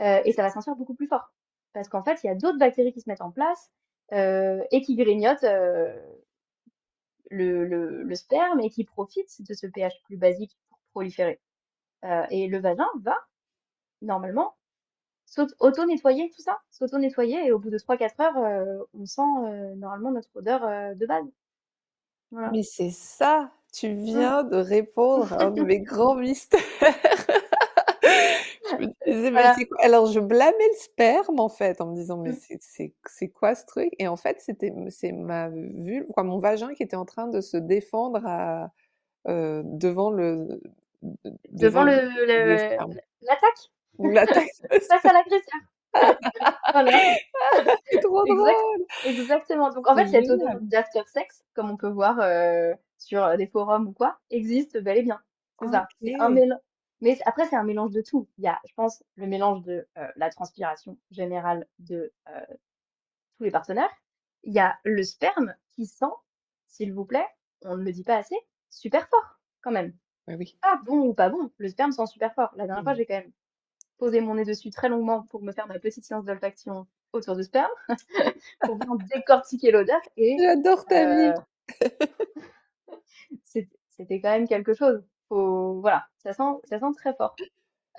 [0.00, 1.32] Euh, et ça va sentir beaucoup plus fort.
[1.72, 3.70] Parce qu'en fait, il y a d'autres bactéries qui se mettent en place
[4.12, 5.94] euh, et qui grignotent euh,
[7.30, 11.40] le, le, le, sperme et qui profitent de ce pH plus basique pour proliférer.
[12.30, 13.14] Et le vagin va,
[14.02, 14.54] normalement,
[15.60, 20.12] auto-nettoyer tout ça, s'auto-nettoyer et au bout de 3-4 heures, euh, on sent euh, normalement
[20.12, 20.60] notre odeur
[20.94, 21.26] de base.
[22.30, 22.50] Voilà.
[22.52, 26.60] Mais c'est ça, tu viens de répondre à un de mes grands mystères.
[28.02, 29.54] je me disais, voilà.
[29.56, 29.78] mais quoi?
[29.82, 33.90] Alors, je blâmais le sperme, en fait, en me disant, mais c'est quoi ce truc?
[33.98, 37.40] Et en fait, c'était c'est ma vulve, quoi, mon vagin qui était en train de
[37.40, 38.70] se défendre à,
[39.28, 40.60] euh, devant le...
[41.50, 43.70] Devant, devant l'attaque?
[43.98, 45.60] Face à l'agresseur
[46.72, 46.92] voilà.
[47.90, 48.48] C'est trop drôle
[49.04, 49.70] exact, Exactement.
[49.70, 53.88] Donc, en fait, cette odeur d'after sex, comme on peut voir euh, sur des forums
[53.88, 55.20] ou quoi, existe bel et bien.
[55.58, 55.72] C'est okay.
[55.72, 55.88] ça.
[56.02, 56.58] C'est un, mél
[57.00, 58.28] Mais après, c'est un mélange de tout.
[58.38, 62.12] Il y a, je pense, le mélange de la transpiration générale de
[63.36, 63.90] tous les partenaires.
[64.44, 66.06] Il y a le sperme qui sent,
[66.66, 67.26] s'il vous plaît,
[67.62, 68.36] on ne le dit pas assez,
[68.70, 69.92] super fort quand même.
[70.28, 70.56] oui.
[70.62, 72.50] Ah bon ou pas bon, le sperme sent super fort.
[72.56, 72.96] La dernière fois, Mmh.
[72.96, 73.32] j'ai quand même
[74.00, 77.44] posé mon nez dessus très longuement pour me faire ma petite séance d'olfaction autour du
[77.44, 77.70] sperme,
[78.62, 80.00] pour bien décortiquer l'odeur.
[80.16, 81.32] Et J'adore ta euh,
[81.70, 81.80] vie.
[83.44, 85.02] c'est- c'était quand même quelque chose.
[85.28, 87.36] Faut, voilà, ça sent, ça sent très fort.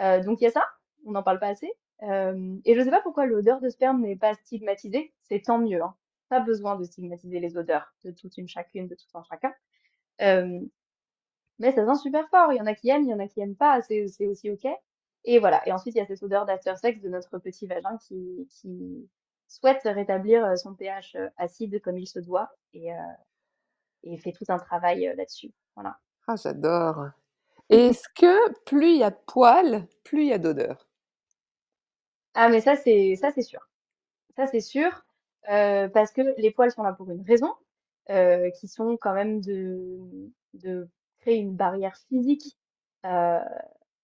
[0.02, 0.66] Euh, donc il y a ça,
[1.06, 1.72] on n'en parle pas assez.
[2.04, 5.82] Euh, et je sais pas pourquoi l'odeur de sperme n'est pas stigmatisée, c'est tant mieux.
[5.84, 5.96] Hein.
[6.30, 9.54] Pas besoin de stigmatiser les odeurs de toute une chacune, de tout un chacun.
[10.22, 10.62] Euh,
[11.60, 12.52] mais ça sent super fort.
[12.54, 13.82] Il y en a qui aiment, il y en a qui aiment pas.
[13.82, 14.68] C'est aussi ok.
[15.26, 15.68] Et voilà.
[15.68, 19.10] Et ensuite il y a cette odeur d'after sex de notre petit vagin qui qui
[19.48, 22.98] souhaite rétablir euh, son pH euh, acide comme il se doit et euh,
[24.04, 25.52] et fait tout un travail euh, là-dessus.
[25.76, 25.98] Voilà.
[26.28, 27.10] Ah, j'adore.
[27.70, 30.88] Est-ce que plus il y a de poils, plus il y a d'odeur?
[32.34, 33.60] Ah mais ça c'est ça c'est sûr.
[34.36, 35.06] Ça c'est sûr
[35.50, 37.54] euh, parce que les poils sont là pour une raison,
[38.10, 40.00] euh, qui sont quand même de
[40.54, 40.88] de
[41.20, 42.58] créer une barrière physique
[43.06, 43.40] euh,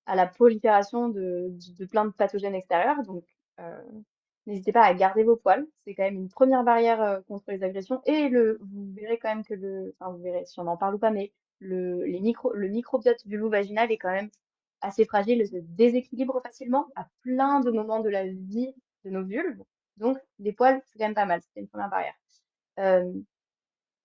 [0.08, 3.04] à la prolifération de, de, plein de pathogènes extérieurs.
[3.04, 3.24] Donc
[3.60, 3.82] euh,
[4.48, 5.68] n'hésitez pas à garder vos poils.
[5.86, 8.02] C'est quand même une première barrière euh, contre les agressions.
[8.06, 10.96] Et le vous verrez quand même que le enfin vous verrez si on en parle
[10.96, 14.30] ou pas, mais le les micro le microbiote vulvo-vaginal est quand même
[14.82, 18.74] assez fragile, se déséquilibre facilement à plein de moments de la vie
[19.06, 19.64] de nos vulves.
[19.98, 21.42] Donc, les poils, c'est quand même pas mal.
[21.54, 22.14] C'est une première barrière.
[22.80, 23.12] Euh,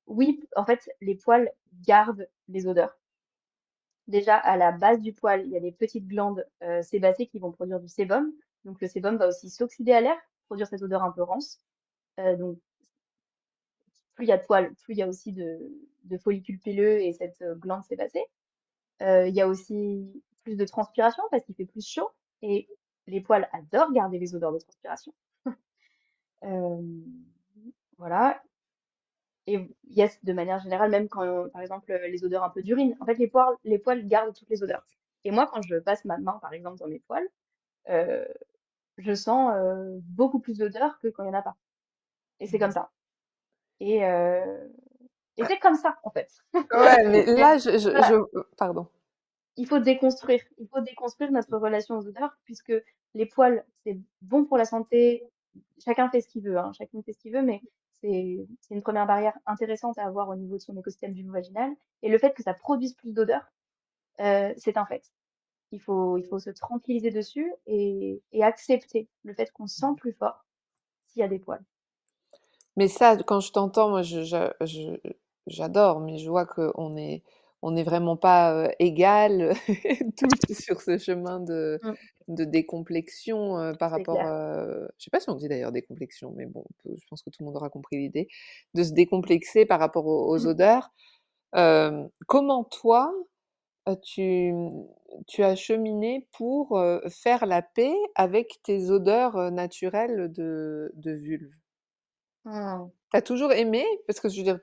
[0.06, 1.50] oui, en fait, les poils
[1.86, 2.96] gardent les odeurs.
[4.08, 7.38] Déjà, à la base du poil, il y a des petites glandes euh, sébacées qui
[7.38, 8.32] vont produire du sébum.
[8.64, 11.60] Donc, le sébum va aussi s'oxyder à l'air, produire cette odeur un peu rance.
[12.20, 12.58] Euh, donc,
[14.14, 15.58] plus il y a de poils, plus il y a aussi de,
[16.18, 18.24] follicules pileux et cette euh, glande sébacée.
[19.00, 22.10] Euh, il y a aussi plus de transpiration parce qu'il fait plus chaud
[22.42, 22.68] et
[23.06, 25.14] les poils adorent garder les odeurs de transpiration.
[27.98, 28.42] Voilà.
[29.52, 33.06] Et yes, de manière générale, même quand, par exemple, les odeurs un peu d'urine, en
[33.06, 34.86] fait, les poils, les poils gardent toutes les odeurs.
[35.24, 37.28] Et moi, quand je passe ma main, par exemple, dans mes poils,
[37.90, 38.24] euh,
[38.98, 41.56] je sens euh, beaucoup plus d'odeurs que quand il n'y en a pas.
[42.40, 42.90] Et c'est comme ça.
[43.80, 44.68] Et, euh,
[45.38, 46.30] et c'est comme ça, en fait.
[46.72, 48.08] Ouais, mais là, je, je, Voilà.
[48.08, 48.88] je- pardon.
[49.56, 50.42] il faut déconstruire.
[50.58, 52.72] Il faut déconstruire notre relation aux odeurs puisque
[53.14, 55.24] les poils, c'est bon pour la santé.
[55.84, 56.72] Chacun fait ce qu'il veut, hein.
[56.76, 57.60] Chacun fait ce qu'il veut, mais
[58.02, 61.72] c'est une première barrière intéressante à avoir au niveau de son écosystème vulvo-vaginal.
[62.02, 63.44] Et le fait que ça produise plus d'odeurs,
[64.20, 65.04] euh, c'est un fait.
[65.70, 70.44] Il faut, il faut se tranquilliser dessus et, accepter le fait qu'on sent plus fort
[71.06, 71.64] s'il y a des poils.
[72.76, 74.02] Mais ça, quand je t'entends, moi,
[75.46, 77.22] j'adore, mais je vois qu'on est,
[77.62, 79.54] on n'est vraiment pas euh, égales
[80.18, 81.92] toutes sur ce chemin de, Mm.
[82.28, 84.16] de décomplexion euh, par rapport.
[84.16, 84.26] clair.
[84.26, 87.30] euh, je sais pas si on dit d'ailleurs décomplexion, mais bon, peut- je pense que
[87.30, 88.28] tout le monde aura compris l'idée
[88.74, 90.46] de se décomplexer par rapport aux, aux Mm.
[90.46, 90.90] odeurs.
[91.56, 93.12] Euh, comment toi,
[94.02, 94.52] tu,
[95.26, 101.52] tu as cheminé pour euh, faire la paix avec tes odeurs naturelles de, de vulve?
[102.44, 102.90] Mm.
[103.12, 103.84] T'as toujours aimé?
[104.06, 104.60] Parce que je veux dire,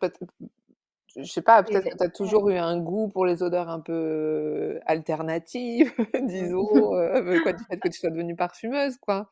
[1.15, 3.79] je sais pas, peut-être que tu as toujours eu un goût pour les odeurs un
[3.79, 5.91] peu alternatives,
[6.23, 9.31] disons, euh, quoi, du fait que tu sois devenue parfumeuse, quoi.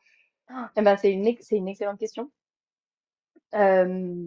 [0.76, 2.30] Eh ben, c'est une, c'est une excellente question.
[3.54, 4.26] Euh,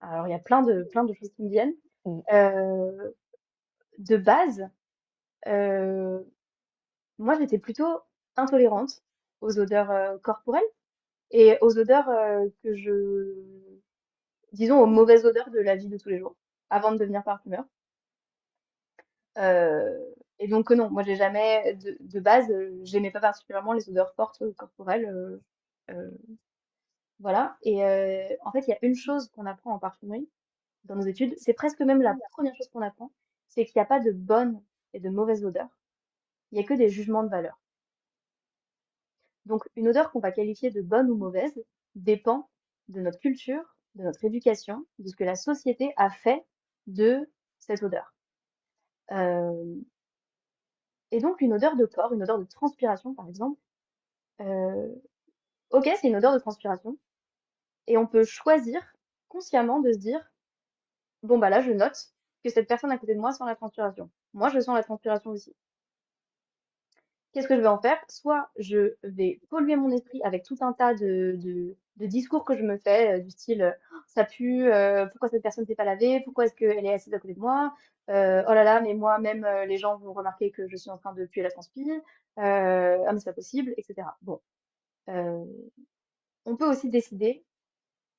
[0.00, 1.74] alors, il y a plein de, plein de choses qui me viennent.
[2.04, 2.20] Mm.
[2.32, 3.10] Euh,
[3.98, 4.68] de base,
[5.46, 6.20] euh,
[7.18, 8.00] moi, j'étais plutôt
[8.36, 9.02] intolérante
[9.40, 10.62] aux odeurs euh, corporelles
[11.30, 13.34] et aux odeurs euh, que je,
[14.52, 16.36] disons, aux mauvaises odeurs de la vie de tous les jours,
[16.70, 17.64] avant de devenir parfumeur.
[19.38, 19.98] Euh,
[20.38, 24.14] et donc, euh, non, moi, j'ai jamais, de, base, euh, j'aimais pas particulièrement les odeurs
[24.14, 25.40] fortes euh, corporelles.
[27.20, 27.56] voilà.
[27.62, 27.82] Et
[28.44, 30.28] en fait, il y a une chose qu'on apprend en parfumerie
[30.84, 33.12] dans nos études, c'est presque même la première chose qu'on apprend,
[33.48, 34.62] c'est qu'il n'y a pas de bonnes
[34.94, 35.68] et de mauvaises odeurs.
[36.52, 37.60] Il n'y a que des jugements de valeur.
[39.46, 41.62] Donc, une odeur qu'on va qualifier de bonne ou mauvaise
[41.94, 42.48] dépend
[42.88, 46.44] de notre culture, de notre éducation, de ce que la société a fait
[46.86, 48.14] de cette odeur.
[49.12, 49.76] Euh,
[51.10, 53.60] et donc, une odeur de corps, une odeur de transpiration, par exemple,
[54.40, 54.94] euh,
[55.70, 56.96] ok, c'est une odeur de transpiration,
[57.86, 58.80] et on peut choisir
[59.28, 60.20] consciemment de se dire,
[61.22, 62.12] bon, bah là, je note
[62.44, 64.10] que cette personne à côté de moi sent la transpiration.
[64.32, 65.56] Moi, je sens la transpiration aussi.
[67.38, 67.98] Qu'est-ce que je vais en faire?
[68.08, 71.38] Soit je vais polluer mon esprit avec tout un tas de,
[71.96, 73.70] discours que je me fais, euh, du style euh,
[74.08, 77.20] ça pue, euh, pourquoi cette personne s'est pas lavée, pourquoi est-ce qu'elle est assise à
[77.20, 77.72] côté de moi,
[78.10, 80.98] euh, oh là là, mais moi même les gens vont remarquer que je suis en
[80.98, 84.08] train de puer la transpi, euh, ah mais c'est pas possible, etc.
[84.22, 84.40] Bon,
[85.06, 87.44] on peut aussi décider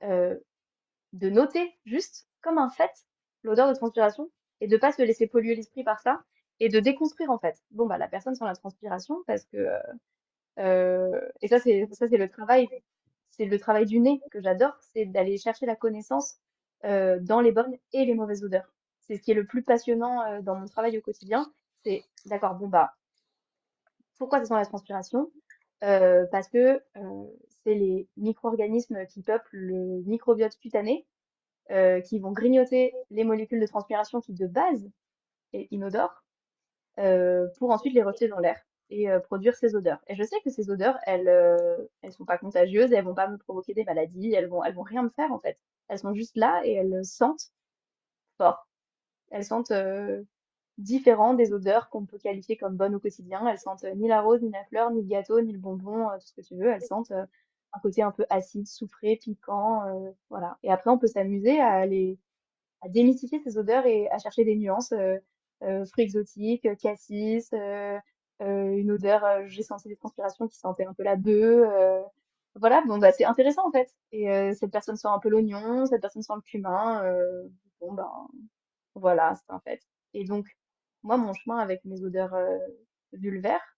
[0.01, 3.05] de noter juste comme un fait
[3.43, 4.29] l'odeur de transpiration
[4.61, 6.23] et de pas se laisser polluer l'esprit par ça
[6.59, 7.57] et de déconstruire en fait.
[7.71, 9.79] Bon bah la personne sent la transpiration parce que euh,
[10.59, 12.67] euh, et ça c'est ça c'est le travail
[13.31, 16.35] c'est le travail du nez que j'adore, c'est d'aller chercher la connaissance
[16.83, 18.73] euh, dans les bonnes et les mauvaises odeurs.
[18.99, 21.51] C'est ce qui est le plus passionnant euh, dans mon travail au quotidien.
[21.85, 22.93] C'est d'accord, bon bah
[24.17, 25.31] pourquoi ça sent la transpiration?
[25.85, 27.25] Euh, parce que euh,
[27.63, 31.05] c'est les micro-organismes qui peuplent le microbiote cutané
[32.03, 34.89] qui vont grignoter les molécules de transpiration qui de base
[35.53, 36.23] est inodore
[37.57, 38.59] pour ensuite les rejeter dans l'air
[38.89, 39.99] et euh, produire ces odeurs.
[40.07, 43.27] Et je sais que ces odeurs, elles, euh, elles sont pas contagieuses, elles vont pas
[43.27, 45.59] me provoquer des maladies, elles vont, elles vont rien me faire en fait.
[45.87, 47.51] Elles sont juste là et elles sentent
[48.37, 48.67] fort.
[49.31, 50.23] Elles sentent euh,
[50.77, 53.47] différent des odeurs qu'on peut qualifier comme bonnes au quotidien.
[53.47, 56.09] Elles sentent euh, ni la rose, ni la fleur, ni le gâteau, ni le bonbon,
[56.09, 56.71] euh, tout ce que tu veux.
[56.71, 57.25] Elles sentent euh,
[57.73, 60.57] un côté un peu acide, soufré, piquant, euh, voilà.
[60.63, 62.17] Et après, on peut s'amuser à les
[62.81, 64.93] à démystifier ces odeurs et à chercher des nuances.
[65.63, 67.99] Euh, fruits exotiques, euh, cassis, euh,
[68.39, 71.69] une odeur, j'ai senti des transpirations qui sentaient un peu la bœuf.
[72.55, 73.93] voilà, bon bah c'est intéressant en fait.
[74.13, 77.03] Et cette personne sent un peu l'oignon, cette personne sent le cumin.
[77.81, 78.09] bon ben
[78.95, 79.81] voilà, c'est un fait.
[80.13, 80.47] Et donc
[81.03, 82.35] moi mon chemin avec mes odeurs
[83.11, 83.77] vulvaires,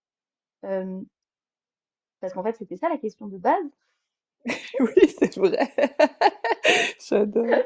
[0.62, 3.72] parce qu'en fait c'était ça la question de base.
[4.80, 5.72] Oui, c'est vrai.
[7.10, 7.65] J'adore.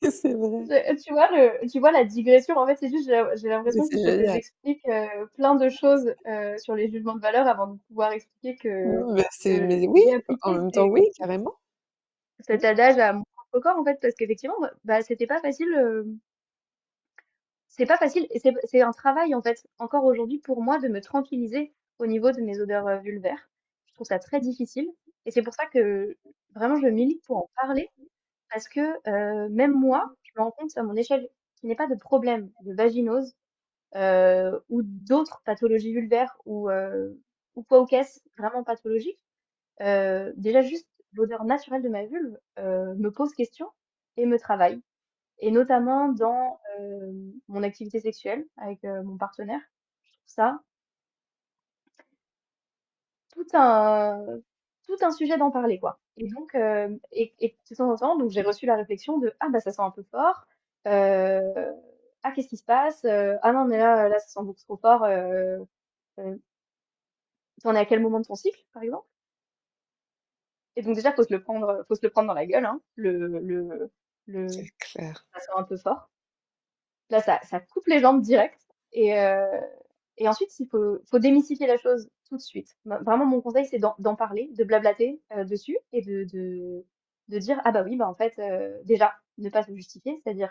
[0.10, 0.68] C'est vrai.
[0.68, 2.56] Je- Tu vois le, tu vois la digression.
[2.56, 4.26] En fait, c'est juste, j'ai l'impression que génial.
[4.26, 8.56] j'explique euh, plein de choses euh, sur les jugements de valeur avant de pouvoir expliquer
[8.56, 10.02] que, Non, mais que mais oui,
[10.42, 11.54] en même temps, oui, carrément.
[12.40, 15.72] cet adage à mon propre corps en fait, parce qu'effectivement, bah, c'était pas facile.
[15.74, 16.04] euh,
[17.68, 18.26] c'est pas facile
[18.64, 22.40] c'est un travail en fait encore aujourd'hui pour moi de me tranquilliser au niveau de
[22.40, 23.48] mes odeurs euh, vulvaires.
[23.86, 24.88] Je trouve ça très difficile
[25.26, 26.16] et c'est pour ça que
[26.54, 27.88] vraiment je milite pour en parler
[28.52, 31.94] parce que même moi, je me rends compte à mon échelle qu'il a pas de
[31.94, 33.34] problème de vaginose
[34.68, 37.10] ou d'autres pathologies vulvaires ou, euh,
[37.54, 39.20] ou quoi ou qu'est-ce vraiment pathologiques.
[39.80, 43.68] Euh, déjà juste l'odeur naturelle de ma vulve me pose question
[44.16, 44.80] et me travaille.
[45.40, 46.60] Et notamment dans
[47.48, 49.60] mon activité sexuelle avec mon partenaire.
[50.14, 50.60] Je trouve ça
[53.32, 54.40] tout un,
[54.90, 56.00] tout un sujet d'en parler, quoi.
[56.18, 59.34] Et donc, euh, et, et de temps en temps, donc j'ai reçu la réflexion de
[59.40, 60.46] ah bah ça sent un peu fort,
[60.88, 61.72] euh,
[62.22, 64.76] ah qu'est-ce qui se passe, Euh, ah non mais là là ça sent beaucoup trop
[64.76, 65.04] fort.
[65.04, 65.58] Euh,
[66.20, 66.36] euh,
[67.62, 69.06] t'en es à quel moment de ton cycle, par exemple?
[70.76, 72.80] Et donc déjà faut se le prendre, faut se le prendre dans la gueule, hein,
[72.96, 73.90] le le
[74.26, 74.46] le
[74.78, 75.26] clair.
[75.34, 76.10] ça sent un peu fort.
[77.10, 78.60] Là ça ça coupe les jambes direct
[78.92, 79.60] et euh,
[80.16, 82.76] et ensuite il faut faut démystifier la chose tout de suite.
[82.86, 86.84] Vraiment mon conseil c'est d'en parler, de blablater euh, dessus et de
[87.38, 90.50] dire ah bah oui bah en fait euh, déjà ne pas se justifier, c'est-à-dire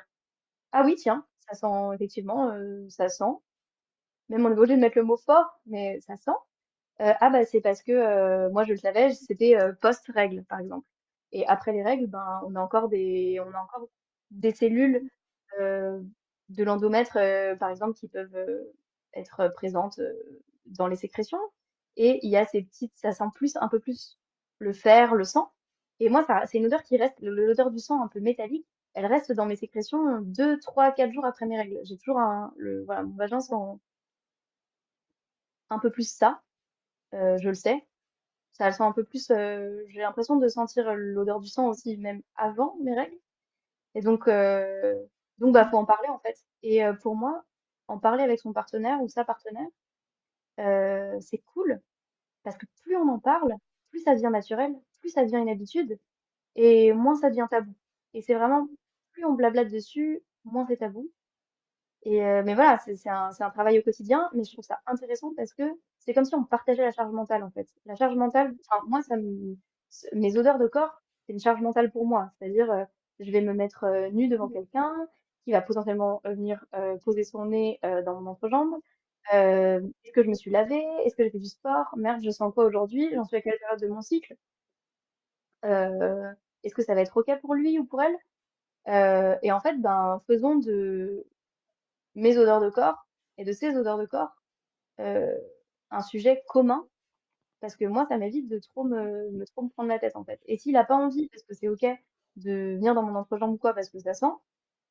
[0.73, 3.25] ah oui tiens ça sent effectivement euh, ça sent
[4.29, 6.31] même on est obligé de mettre le mot fort mais ça sent
[6.99, 10.85] ah bah c'est parce que moi je le savais, c'était post-règles par exemple.
[11.31, 13.87] Et après les règles, ben on a encore des on a encore
[14.31, 15.09] des cellules
[15.59, 17.13] de l'endomètre
[17.59, 18.37] par exemple qui peuvent
[19.13, 19.99] être présentes
[20.65, 21.39] dans les sécrétions.
[21.99, 24.17] Et il y a ces petites, ça sent plus un peu plus
[24.59, 25.51] le fer, le sang.
[25.99, 28.67] Et moi c'est une odeur qui reste, l'odeur du sang un peu métallique.
[28.95, 31.79] Elle reste dans mes sécrétions deux, trois, quatre jours après mes règles.
[31.83, 33.53] J'ai toujours un, le, voilà, mon vagin sent
[35.69, 36.41] un peu plus ça,
[37.13, 37.85] euh, je le sais.
[38.53, 42.21] Ça sent un peu plus, euh, j'ai l'impression de sentir l'odeur du sang aussi, même
[42.35, 43.17] avant mes règles.
[43.95, 44.95] Et donc, euh,
[45.39, 46.37] donc bah, faut en parler en fait.
[46.63, 47.43] Et euh, pour moi,
[47.87, 49.67] en parler avec son partenaire ou sa partenaire,
[51.21, 51.81] c'est cool
[52.49, 53.53] parce que plus on en parle,
[53.91, 55.99] plus ça devient naturel, plus ça devient une habitude
[56.55, 57.73] et moins ça devient tabou.
[58.15, 58.67] Et c'est vraiment,
[59.11, 61.11] plus on blablate dessus, moins c'est tabou.
[62.03, 65.53] Et euh, mais voilà, c'est un, travail au quotidien, mais je trouve ça intéressant parce
[65.53, 65.63] que
[65.99, 67.67] c'est comme si on partageait la charge mentale en fait.
[67.85, 69.55] La charge mentale, enfin moi ça me,
[70.13, 72.31] mes odeurs de corps, c'est une charge mentale pour moi.
[72.39, 72.85] C'est-à-dire, euh,
[73.19, 74.91] je vais me mettre euh, nue devant quelqu'un
[75.43, 76.65] qui va potentiellement venir
[77.03, 78.75] poser son nez dans mon entrejambe.
[79.33, 80.83] Euh, est-ce que je me suis lavée?
[81.05, 81.87] Est-ce que j'ai fait du sport?
[81.97, 83.09] Merde, je sens quoi aujourd'hui?
[83.13, 84.35] J'en suis à quelle période de mon cycle?
[85.65, 86.31] Euh,
[86.63, 88.15] est-ce que ça va être OK pour lui ou pour elle?
[88.89, 91.27] Euh, et en fait, ben, faisons de
[92.15, 93.07] mes odeurs de corps
[93.37, 94.35] et de ses odeurs de corps
[95.01, 95.35] euh,
[95.91, 96.87] un sujet commun
[97.61, 100.25] parce que moi, ça m'évite de trop me, me trop me prendre la tête en
[100.25, 100.41] fait.
[100.47, 101.85] Et s'il a pas envie, parce que c'est ok
[102.37, 104.27] de venir dans mon entrejambe ou quoi, parce que ça sent,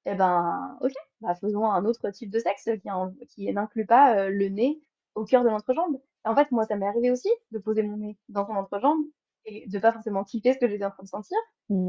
[0.07, 2.89] eh ben ok, bah faisons un autre type de sexe qui,
[3.29, 4.81] qui n'inclut pas euh, le nez
[5.15, 6.01] au cœur de l'entrejambe.
[6.25, 9.01] En fait, moi, ça m'est arrivé aussi de poser mon nez dans son entrejambe
[9.45, 11.39] et de pas forcément kiffer ce que j'étais en train de sentir,
[11.71, 11.89] mmh.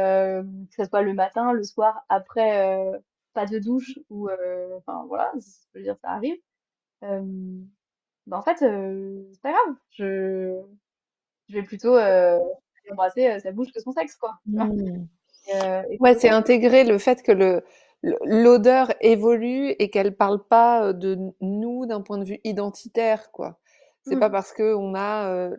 [0.00, 2.98] euh, que ce soit le matin, le soir, après euh,
[3.34, 5.32] pas de douche ou euh, enfin voilà,
[5.74, 6.36] je veux dire, ça arrive.
[7.04, 7.22] Euh,
[8.26, 9.76] bah, en fait, euh, c'est pas grave.
[9.90, 10.60] Je,
[11.48, 12.38] je vais plutôt euh,
[12.90, 14.38] embrasser sa bouche que son sexe, quoi.
[15.48, 15.96] Mmh.
[16.00, 17.62] ouais, c'est intégrer le fait que le
[18.02, 23.58] l'odeur évolue et qu'elle parle pas de nous d'un point de vue identitaire, quoi.
[24.04, 24.32] C'est pas mmh.
[24.32, 25.50] parce que on a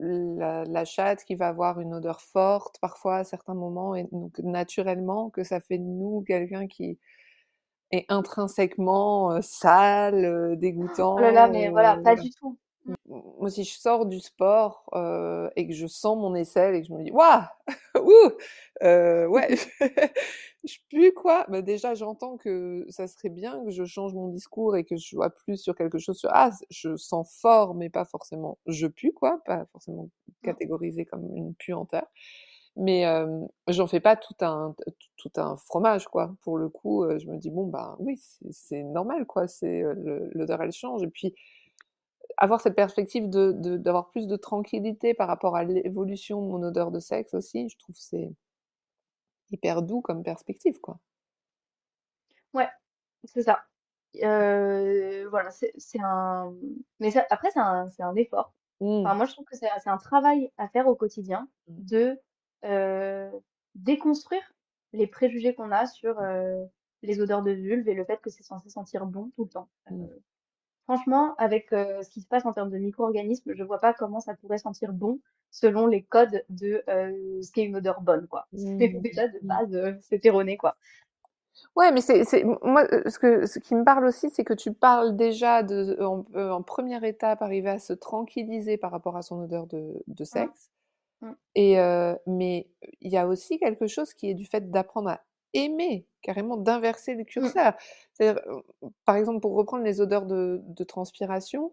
[0.00, 4.38] la, la, chatte qui va avoir une odeur forte parfois à certains moments et donc
[4.40, 6.98] naturellement que ça fait de nous quelqu'un qui
[7.92, 11.16] est intrinsèquement sale, dégoûtant.
[11.16, 12.58] Oh là là, mais voilà, pas du tout.
[13.06, 14.84] Moi, si je sors du sport
[15.56, 17.42] et que je sens mon aisselle et que je me dis waouh,
[18.00, 18.32] ouh,
[18.82, 19.56] euh, ouais,
[20.64, 24.76] je pue quoi bah Déjà, j'entends que ça serait bien que je change mon discours
[24.76, 28.04] et que je sois plus sur quelque chose sur ah, je sens fort, mais pas
[28.04, 30.32] forcément je pue quoi, pas forcément mmh.
[30.42, 32.06] catégorisé comme une puanteur
[32.76, 33.04] mais
[33.68, 34.74] j'en fais pas tout un
[35.16, 36.34] tout un fromage quoi.
[36.42, 38.18] Pour le coup, je me dis bon bah oui
[38.50, 39.46] c'est normal quoi.
[39.46, 39.82] C'est
[40.32, 41.34] l'odeur elle change et puis
[42.36, 46.90] avoir cette perspective de d'avoir plus de tranquillité par rapport à l'évolution de mon odeur
[46.90, 48.32] de sexe aussi, je trouve c'est
[49.50, 50.98] hyper doux comme perspective quoi.
[52.54, 52.68] Ouais,
[53.24, 53.64] c'est ça.
[54.14, 56.52] voilà, c'est un
[57.00, 58.52] mais ça, après c'est un, un effort.
[58.80, 59.06] Mmh.
[59.06, 61.84] Enfin, moi je trouve que c'est un travail à faire au quotidien mmh.
[61.84, 62.20] de
[62.64, 63.30] euh,
[63.74, 64.42] déconstruire
[64.92, 66.64] les préjugés qu'on a sur euh,
[67.02, 69.68] les odeurs de vulve et le fait que c'est censé sentir bon tout le temps.
[69.90, 70.06] Mmh.
[70.82, 74.20] Euh, franchement, avec ce qui se passe en termes de micro-organismes, je vois pas comment
[74.20, 75.20] ça pourrait sentir bon
[75.50, 78.46] selon les codes de ce qu'est une odeur bonne, quoi.
[78.52, 78.78] Mmh.
[79.02, 79.46] Déjà de mmh.
[79.46, 80.76] base, c'est erroné, quoi.
[81.76, 82.24] Ouais, mais c'est
[82.62, 86.62] moi ce que ce qui me parle aussi, c'est que tu parles déjà de en,
[86.62, 90.70] première étape arriver à se tranquilliser par rapport à son odeur de, de sexe.
[91.20, 91.32] Mmh.
[91.54, 91.76] Et
[92.26, 92.68] mais
[93.02, 95.20] il y a aussi quelque chose qui est du fait d'apprendre à
[95.54, 97.26] aimer, carrément d'inverser le mmh.
[97.26, 97.74] curseur.
[99.04, 101.72] Par exemple, pour reprendre les odeurs de, transpiration,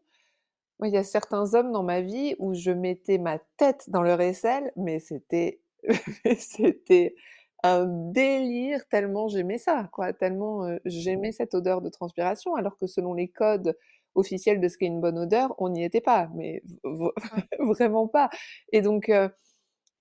[0.83, 4.21] il y a certains hommes dans ma vie où je mettais ma tête dans leur
[4.21, 5.59] aisselle, mais c'était
[6.37, 7.15] c'était
[7.63, 13.13] un délire tellement j'aimais ça, quoi, tellement j'aimais cette odeur de transpiration, alors que selon
[13.13, 13.75] les codes
[14.15, 16.63] officiel de ce qu'est une bonne odeur, on n'y était pas, mais
[17.59, 18.29] vraiment pas.
[18.71, 19.29] Et donc, euh,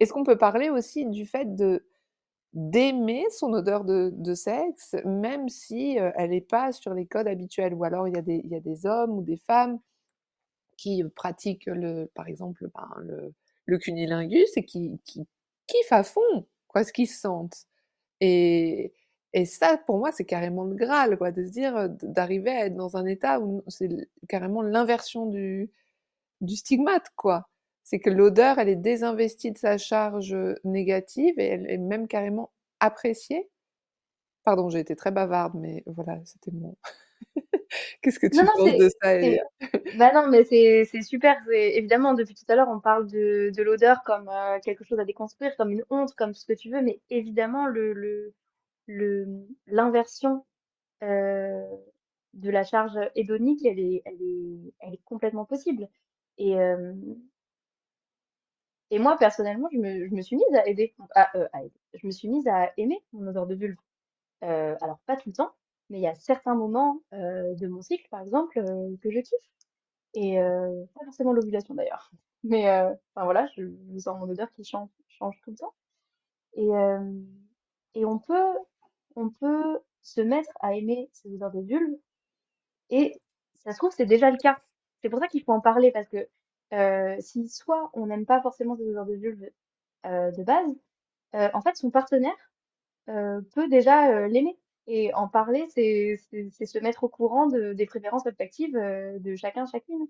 [0.01, 1.87] est-ce qu'on peut parler aussi du fait de
[2.55, 7.75] d'aimer son odeur de, sexe, même si euh, elle n'est pas sur les codes habituels,
[7.75, 9.79] ou alors il y, a des, y a des hommes ou des femmes
[10.77, 13.35] qui pratiquent le, par exemple, ben, le,
[13.67, 15.27] le cunilingus et qui, qui
[15.67, 17.67] kiffent à fond quoi, ce qu'ils sentent.
[18.21, 18.93] Et,
[19.33, 22.77] et ça, pour moi, c'est carrément le Graal, quoi, de se dire, d'arriver à être
[22.77, 23.89] dans un état où c'est
[24.29, 25.71] carrément l'inversion du,
[26.41, 27.49] du stigmate, quoi.
[27.91, 32.51] C'est que l'odeur, elle est désinvestie de sa charge négative et elle est même carrément
[32.81, 33.49] appréciée.
[34.45, 36.77] Pardon, j'ai été très bavarde, mais voilà, c'était mon.
[38.03, 39.43] Qu'est-ce que tu penses de ça, Elia?
[39.99, 41.39] Bah non, mais c'est super.
[41.51, 44.31] Évidemment, depuis tout à l'heure, on parle de, de l'odeur comme
[44.63, 47.95] quelque chose à déconstruire, comme une honte, comme ce que tu veux, mais évidemment, le,
[47.95, 48.35] le
[48.87, 50.45] le l'inversion
[51.03, 51.67] euh,
[52.35, 55.89] de la charge hédonique, elle est, elle est, elle est complètement possible.
[56.37, 56.93] Et, euh,
[58.91, 61.81] et moi, personnellement, je me, je me suis mise à aider, à, euh, à aider.
[61.95, 63.77] Je me suis mise à aimer mon odeur de vulve.
[64.45, 65.53] Euh, alors, pas tout le temps,
[65.91, 69.21] mais il y a certains moments euh, de mon cycle, par exemple, euh, que je
[69.21, 69.51] kiffe.
[70.15, 70.39] Et
[70.95, 72.11] pas forcément l'ovulation d'ailleurs.
[72.45, 73.63] Mais enfin voilà, je,
[73.93, 75.75] je, sens mon odeur qui change, change tout le temps.
[76.55, 76.69] Et,
[77.95, 78.55] et on peut
[79.17, 81.99] on peut se mettre à aimer ces odeurs de vulve.
[82.91, 83.21] Et
[83.55, 84.59] ça se trouve, c'est déjà le cas.
[85.03, 86.27] C'est pour ça qu'il faut en parler parce que euh,
[87.21, 89.49] si soit on n'aime pas forcément ces odeurs de vulve
[90.07, 90.75] euh, de base,
[91.35, 92.53] euh, en fait, son partenaire
[93.07, 94.59] peut déjà l'aimer.
[94.87, 100.07] Et en parler, c'est se mettre au courant de, des préférences olfactives de chacun, chacune.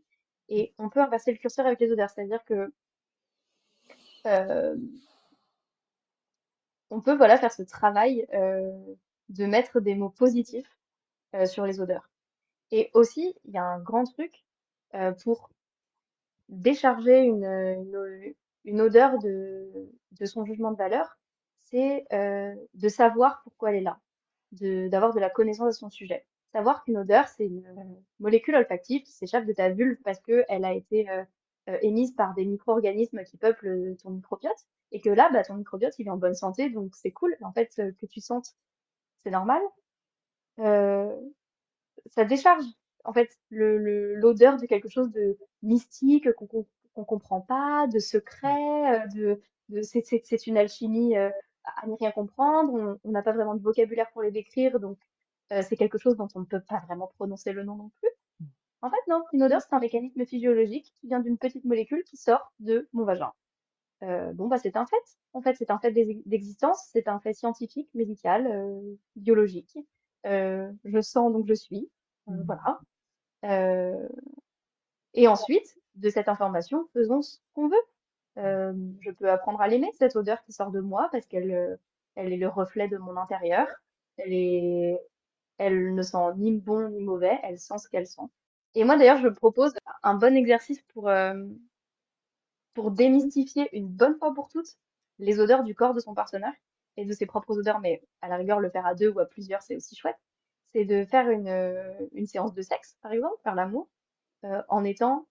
[0.49, 2.11] Et on peut inverser le curseur avec les odeurs.
[2.11, 2.73] C'est-à-dire que
[6.91, 8.71] on peut voilà faire ce travail euh,
[9.29, 10.77] de mettre des mots positifs
[11.35, 12.11] euh, sur les odeurs.
[12.71, 14.45] Et aussi, il y a un grand truc
[14.95, 15.51] euh, pour
[16.49, 21.19] décharger une, odeur de, de, son jugement de valeur,
[21.59, 24.01] c'est de savoir pourquoi elle est là,
[24.89, 26.27] d'avoir de, la connaissance de son sujet.
[26.53, 27.65] savoir qu'une odeur, c'est une
[28.21, 31.07] molécule olfactive qui s'échappe de ta vulve parce qu'elle a été
[31.83, 36.07] émise par des micro-organismes qui peuplent ton microbiote et que là, bah, ton microbiote, il
[36.07, 37.37] est en bonne santé, donc c'est cool.
[37.43, 38.57] En fait, que tu sentes,
[39.23, 39.63] c'est normal.
[40.57, 42.65] ça décharge
[43.09, 49.41] en fait l'odeur de quelque chose de mystique qu'on qu'on comprend pas, de secret, de,
[49.69, 51.33] de c'est une alchimie à
[51.87, 52.99] ne rien comprendre.
[53.05, 54.99] On n'a pas vraiment de vocabulaire pour les décrire, donc
[55.51, 58.11] c'est quelque chose dont on ne peut pas vraiment prononcer le nom non plus.
[58.41, 58.45] Mmh.
[58.83, 62.17] En fait, non, une odeur, c'est un mécanisme physiologique qui vient d'une petite molécule qui
[62.17, 63.33] sort de mon vagin.
[64.03, 65.19] Euh, bon, bah, c'est un fait.
[65.33, 65.93] En fait, c'est un fait
[66.27, 69.79] d'existence, c'est un fait scientifique, médical, euh, biologique.
[70.27, 71.91] Euh, je sens donc je suis.
[72.27, 72.43] Mmh.
[72.47, 72.81] Voilà.
[73.43, 77.77] Et ensuite, de cette information, faisons ce qu'on veut.
[78.37, 81.79] je peux apprendre à l'aimer, cette odeur qui sort de moi, parce qu'elle
[82.15, 83.69] elle est le reflet de mon intérieur.
[84.17, 85.01] Elle est,
[85.59, 88.23] elle ne sent ni bon ni mauvais, elle sent ce qu'elle sent.
[88.75, 91.11] Et moi d'ailleurs, je propose un bon exercice pour,
[92.75, 94.77] pour démystifier une bonne fois pour toutes
[95.19, 96.55] les odeurs du corps de son partenaire
[96.97, 99.27] et de ses propres odeurs, mais à la rigueur, le faire à deux ou à
[99.27, 100.19] plusieurs, c'est aussi chouette.
[100.79, 101.49] C'est de faire une,
[102.13, 103.89] une séance de sexe, par exemple, faire l'amour,
[104.45, 105.27] euh, en étant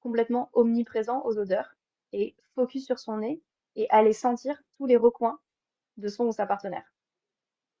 [0.00, 1.76] complètement omniprésent aux odeurs
[2.12, 3.40] et focus sur son nez
[3.76, 5.38] et aller sentir tous les recoins
[5.98, 6.92] de son ou sa partenaire.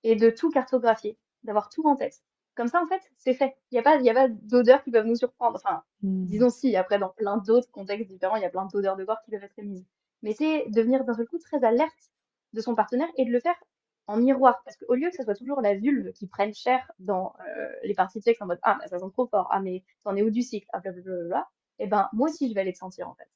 [0.04, 2.22] Et de tout cartographier, d'avoir tout en tête.
[2.54, 3.56] Comme ça, en fait, c'est fait.
[3.72, 5.56] Il n'y a pas, y a pas d'odeurs qui peuvent nous surprendre.
[5.56, 6.26] Enfin, hmm.
[6.26, 9.20] disons si, après, dans plein d'autres contextes différents, il y a plein d'odeurs de corps
[9.24, 9.88] qui peuvent être émises.
[10.22, 12.12] Mais c'est devenir d'un seul coup très alerte
[12.52, 13.56] de son partenaire et de le faire
[14.12, 14.62] en miroir.
[14.64, 17.94] Parce qu'au lieu que ce soit toujours la vulve qui prenne cher dans euh, les
[17.94, 20.22] parties de sexe en mode Ah, mais ça sent trop fort, ah, mais t'en es
[20.22, 21.48] où du cycle, ah, blablabla,
[21.78, 23.28] et eh ben, moi aussi, je vais aller te sentir, en fait.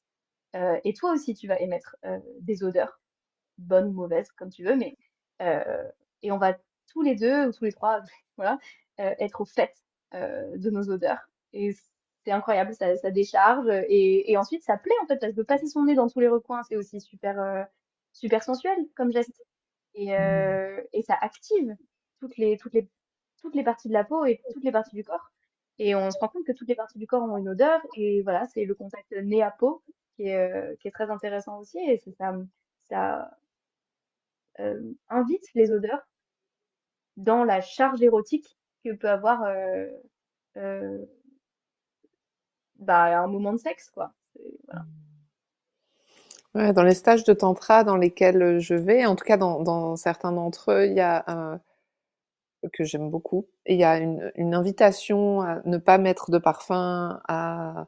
[0.55, 3.01] Euh, et toi aussi, tu vas émettre euh, des odeurs,
[3.57, 4.97] bonnes ou mauvaises, comme tu veux, mais.
[6.21, 6.57] et on va
[6.87, 8.01] tous les deux ou tous les trois,
[8.37, 8.59] voilà,
[8.97, 9.73] être au fait
[10.13, 11.29] de nos odeurs.
[11.53, 11.75] Et
[12.23, 13.67] c'est incroyable, ça, décharge.
[13.89, 16.63] Et, ensuite, ça plaît en fait, parce que passer son nez dans tous les recoins,
[16.63, 17.67] c'est aussi super,
[18.13, 19.43] super sensuel comme geste.
[19.97, 20.83] Et, mmh.
[20.93, 21.75] et ça active
[22.19, 22.87] toutes les, toutes, les,
[23.41, 25.31] toutes les parties de la peau et toutes les parties du corps.
[25.79, 27.81] Et on se rend compte que toutes les parties du corps ont une odeur.
[27.95, 29.83] Et voilà, c'est le contact nez à peau
[30.15, 31.79] qui est, qui est très intéressant aussi.
[31.79, 32.33] Et ça,
[32.89, 33.37] ça
[34.59, 36.07] euh, invite les odeurs
[37.15, 39.87] dans la charge érotique que peut avoir euh,
[40.57, 41.05] euh,
[42.79, 44.13] bah, un moment de sexe, quoi.
[46.57, 50.71] Dans les stages de tantra dans lesquels je vais, en tout cas dans, certains d'entre
[50.71, 51.61] eux, il y a un,
[52.73, 57.85] que j'aime beaucoup, il y a une, invitation à ne pas mettre de parfum, à,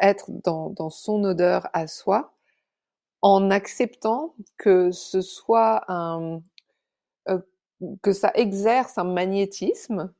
[0.00, 2.32] être dans, son odeur à soi,
[3.20, 6.38] en acceptant que ce soit euh,
[8.02, 10.12] que ça exerce un magnétisme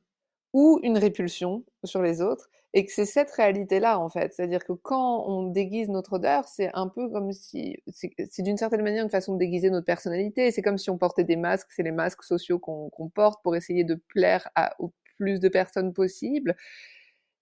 [0.53, 4.33] ou une répulsion sur les autres et que c'est cette réalité-là en fait.
[4.33, 8.83] C'est-à-dire que quand on déguise notre odeur, c'est un peu comme si, c'est d'une certaine
[8.83, 10.51] manière une façon de déguiser notre personnalité.
[10.51, 13.83] C'est comme si on portait des masques, c'est les masques sociaux qu'on porte pour essayer
[13.83, 16.55] de plaire à, au plus de personnes possible.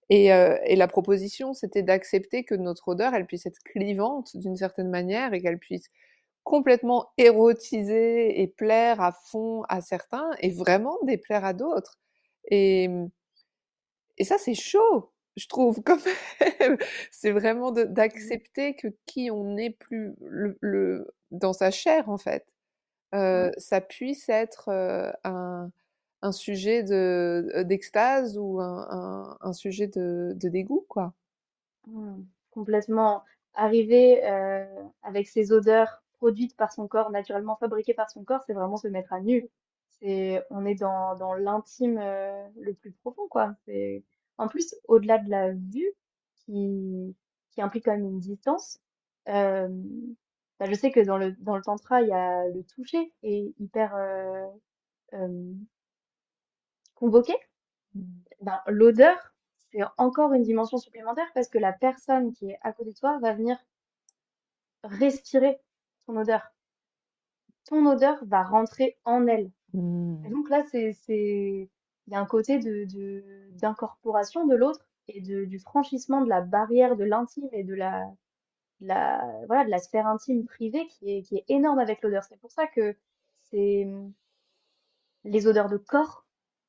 [0.09, 4.55] Et, euh, et la proposition, c'était d'accepter que notre odeur, elle puisse être clivante d'une
[4.55, 5.89] certaine manière et qu'elle puisse
[6.43, 11.99] complètement érotiser et plaire à fond à certains et vraiment déplaire à d'autres.
[12.49, 12.89] Et
[14.21, 16.77] ça, c'est chaud, je trouve, quand même.
[17.11, 22.45] c'est vraiment mmh d'accepter que qui on est plus le, dans sa chair, en fait,
[23.15, 24.69] euh, ça puisse être
[25.23, 25.71] un,
[26.21, 26.83] un, sujet
[27.63, 31.13] d'extase ou un, un, sujet de, de, dégoût, quoi.
[31.87, 33.23] Mmh, complètement.
[33.53, 34.21] Arriver
[35.03, 38.87] avec ces odeurs produites par son corps, naturellement fabriquées par son corps, c'est vraiment se
[38.87, 39.49] mettre à nu
[39.99, 44.03] c'est on est dans, dans l'intime le plus profond quoi c'est
[44.37, 45.93] en plus au-delà de la vue
[46.35, 47.15] qui
[47.51, 48.79] qui implique quand même une distance
[49.29, 49.67] euh,
[50.59, 53.53] bah, je sais que dans le dans le tantra il y a le toucher et
[53.59, 54.45] hyper euh,
[55.13, 55.53] euh,
[56.95, 57.33] convoqué
[57.95, 58.01] mmh.
[58.41, 59.33] ben, l'odeur
[59.71, 63.19] c'est encore une dimension supplémentaire parce que la personne qui est à côté de toi
[63.19, 63.57] va venir
[64.83, 65.59] respirer
[66.05, 66.41] ton odeur
[67.65, 70.29] ton odeur va rentrer en elle Mmh.
[70.29, 71.69] donc là, c'est,
[72.07, 72.59] il y a un côté
[73.51, 78.11] d'incorporation de l'autre et du franchissement de la barrière de l'intime et de la,
[78.79, 82.23] voilà, de la sphère intime privée qui est, énorme avec l'odeur.
[82.23, 82.95] C'est pour ça que
[83.51, 86.25] les odeurs de corps,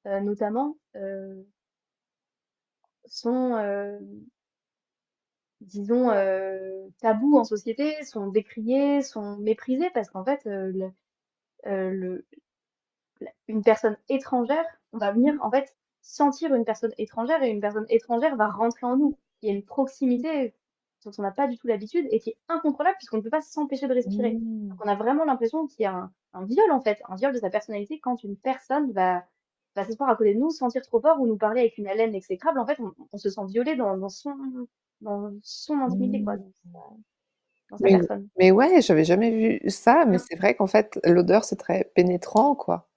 [0.06, 1.42] euh, notamment, euh,
[3.06, 3.98] sont, euh,
[5.60, 6.08] disons,
[7.00, 10.40] tabous en société, sont décriés, sont méprisés parce qu'en fait,
[11.64, 12.24] le,
[13.48, 17.86] une personne étrangère, on va venir en fait sentir une personne étrangère et une personne
[17.88, 19.18] étrangère va rentrer en nous.
[19.42, 20.54] Il y a une proximité
[21.04, 23.40] dont on n'a pas du tout l'habitude et qui est incontrôlable puisqu'on ne peut pas
[23.42, 24.38] s'empêcher de respirer.
[24.40, 24.68] Mmh.
[24.70, 27.32] Donc on a vraiment l'impression qu'il y a un, un viol en fait, un viol
[27.32, 29.24] de sa personnalité quand une personne va,
[29.76, 32.14] va s'asseoir à côté de nous, sentir trop fort ou nous parler avec une haleine
[32.14, 32.58] exécrable.
[32.58, 34.34] En fait, on, on se sent violé dans, dans son
[35.00, 38.28] dans son intimité quoi, dans sa, Mais, personne.
[38.38, 40.20] mais ouais, j'avais jamais vu ça, mais Mm.
[40.20, 42.87] c'est vrai qu'en fait, l'odeur, c'est très pénétrant, quoi.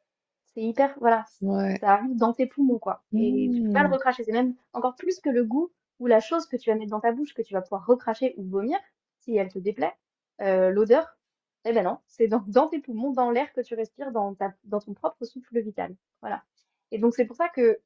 [0.56, 1.82] C'est hyper voilà, Ouais.
[1.82, 3.93] ça arrive dans tes poumons quoi et tu peux pas le Mmh.
[3.93, 4.24] recracher.
[4.24, 6.99] C'est même encore plus que le goût ou la chose que tu vas mettre dans
[7.02, 8.78] ta bouche que tu vas pouvoir recracher ou vomir
[9.20, 9.93] si elle te déplaît.
[10.41, 11.18] Euh, l'odeur,
[11.66, 14.54] eh ben non, c'est dans, dans tes poumons, dans l'air que tu respires, dans ta,
[14.66, 15.95] dans ton propre souffle vital.
[16.22, 16.43] Voilà.
[16.91, 17.80] Et donc c'est pour ça que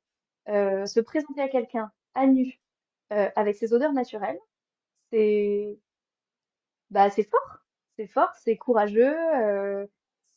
[0.49, 2.59] euh, se présenter à quelqu'un à nu
[3.13, 4.39] euh, avec ses odeurs naturelles,
[5.11, 5.79] c'est
[6.89, 7.59] bah c'est fort,
[7.97, 9.15] c'est fort, c'est courageux,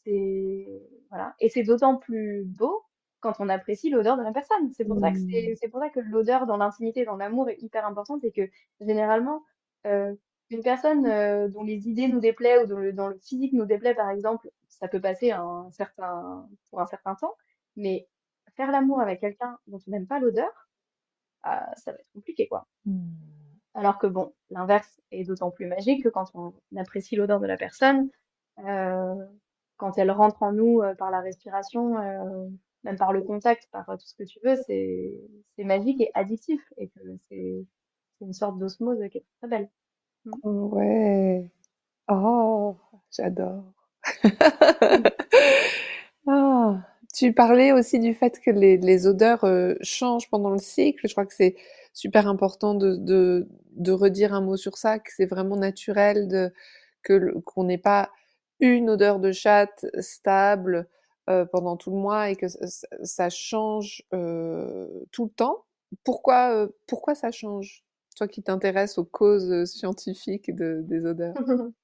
[0.05, 2.85] c'est voilà, et c'est d'autant plus beau
[3.21, 4.73] quand on apprécie l'odeur de la personne.
[4.73, 5.31] C'est pour ça que Mmh.
[5.31, 8.49] c'est c'est pour ça que l'odeur dans l'intimité, dans l'amour est hyper importante et que
[8.81, 9.43] généralement
[9.87, 10.15] euh,
[10.51, 13.67] une personne euh, dont les idées nous déplaient ou dont le, dont le physique nous
[13.67, 17.35] déplaît par exemple, ça peut passer un certain pour un certain temps,
[17.77, 18.09] mais
[18.57, 20.69] faire l'amour avec quelqu'un dont on n'aime pas l'odeur,
[21.43, 22.67] ah, ça va être compliqué quoi.
[22.87, 23.09] Mmh.
[23.75, 27.57] Alors que bon, l'inverse est d'autant plus magique que quand on apprécie l'odeur de la
[27.57, 28.11] personne,
[28.67, 29.15] euh,
[29.79, 32.49] quand elle rentre en nous euh, par la respiration, euh,
[32.85, 36.61] même par le contact, par euh, tout ce que tu veux, c'est magique et addictif
[36.77, 37.67] et que c'est
[38.21, 39.71] une sorte d'osmose qui est très belle.
[40.27, 40.33] Mm.
[40.45, 41.51] Ouais.
[42.11, 42.77] Oh,
[43.11, 43.65] j'adore.
[46.27, 46.83] Ah,
[47.15, 51.07] tu parlais aussi du fait que les, les odeurs euh, changent pendant le cycle.
[51.09, 51.57] Je crois que c'est
[51.95, 56.53] super important de, de, de redire un mot sur ça, que c'est vraiment naturel de,
[57.03, 58.11] que qu'on n'ait pas
[58.61, 60.89] une odeur de chatte stable
[61.29, 65.65] euh, pendant tout le mois et que ça, change euh, tout le temps.
[66.05, 67.85] Pourquoi, euh, pourquoi ça change?
[68.17, 71.35] Toi qui t'intéresses aux causes scientifiques de, des odeurs.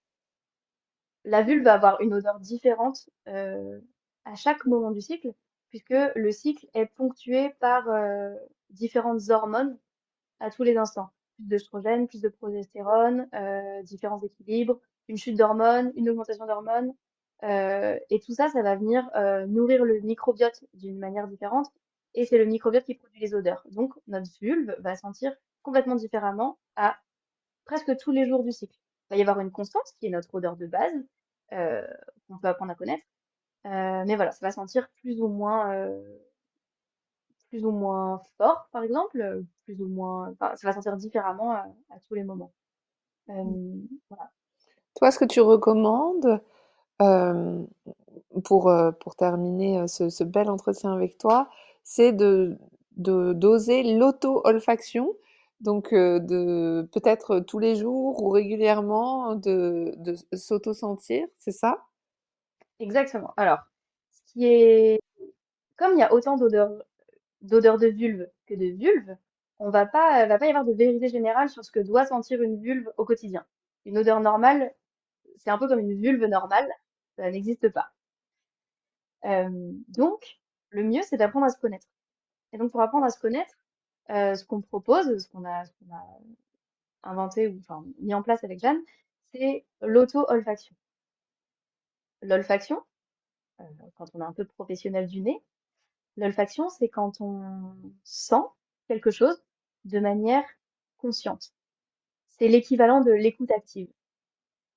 [1.24, 3.80] La vulve va avoir une odeur différente euh,
[4.24, 5.32] à chaque moment du cycle,
[5.70, 8.34] puisque le cycle est ponctué par euh,
[8.70, 9.78] différentes hormones
[10.40, 11.10] à tous les instants.
[11.36, 14.78] Plus d'œstrogène, plus de progestérone, euh, différents équilibres,
[15.08, 16.94] une chute d'hormones, une augmentation d'hormones.
[17.44, 21.66] euh, et tout ça, ça va venir euh, nourrir le microbiote d'une manière différente.
[22.14, 23.62] Et c'est le microbiote qui produit les odeurs.
[23.70, 26.96] Donc, notre vulve va sentir complètement différemment à
[27.64, 28.76] presque tous les jours du cycle.
[29.10, 30.94] Il va y avoir une constante qui est notre odeur de base,
[31.52, 31.86] euh,
[32.28, 33.04] qu'on peut apprendre à connaître.
[33.66, 36.18] Euh, mais voilà, ça va sentir plus ou moins, euh,
[37.48, 41.66] plus ou moins fort, par exemple, plus ou moins, enfin, ça va sentir différemment à,
[41.90, 42.52] à tous les moments.
[43.30, 43.44] Euh,
[44.10, 44.30] voilà.
[44.96, 46.40] Toi, ce que tu recommandes
[48.44, 51.48] pour, pour terminer ce, ce bel entretien avec toi,
[51.82, 52.56] c'est de,
[52.96, 55.14] d'oser l'auto-olfaction,
[55.60, 61.84] donc de peut-être tous les jours ou régulièrement de, de s'auto-sentir, c'est ça?
[62.80, 63.32] Exactement.
[63.36, 63.58] Alors,
[64.10, 65.00] ce qui est,
[65.76, 66.72] comme il y a autant d'odeurs,
[67.42, 69.16] d'odeurs de vulve que de vulve,
[69.58, 72.42] on va pas, va pas y avoir de vérité générale sur ce que doit sentir
[72.42, 73.44] une vulve au quotidien.
[73.84, 74.72] Une odeur normale,
[75.36, 76.70] c'est un peu comme une vulve normale,
[77.16, 77.92] ça n'existe pas.
[79.24, 81.86] Euh, donc, le mieux, c'est d'apprendre à se connaître.
[82.52, 83.54] Et donc, pour apprendre à se connaître,
[84.10, 85.64] euh, ce qu'on propose, ce qu'on a,
[87.02, 87.60] inventé ou
[88.00, 88.80] mis en place avec Jeanne,
[89.32, 90.74] c'est l'auto-olfaction.
[92.22, 92.82] L'olfaction,
[93.60, 93.64] euh,
[93.96, 95.42] quand on est un peu professionnel du nez,
[96.16, 97.74] l'olfaction, c'est quand on
[98.04, 98.42] sent
[98.88, 99.42] quelque chose
[99.84, 100.44] de manière
[100.98, 101.52] consciente.
[102.28, 103.90] C'est l'équivalent de l'écoute active.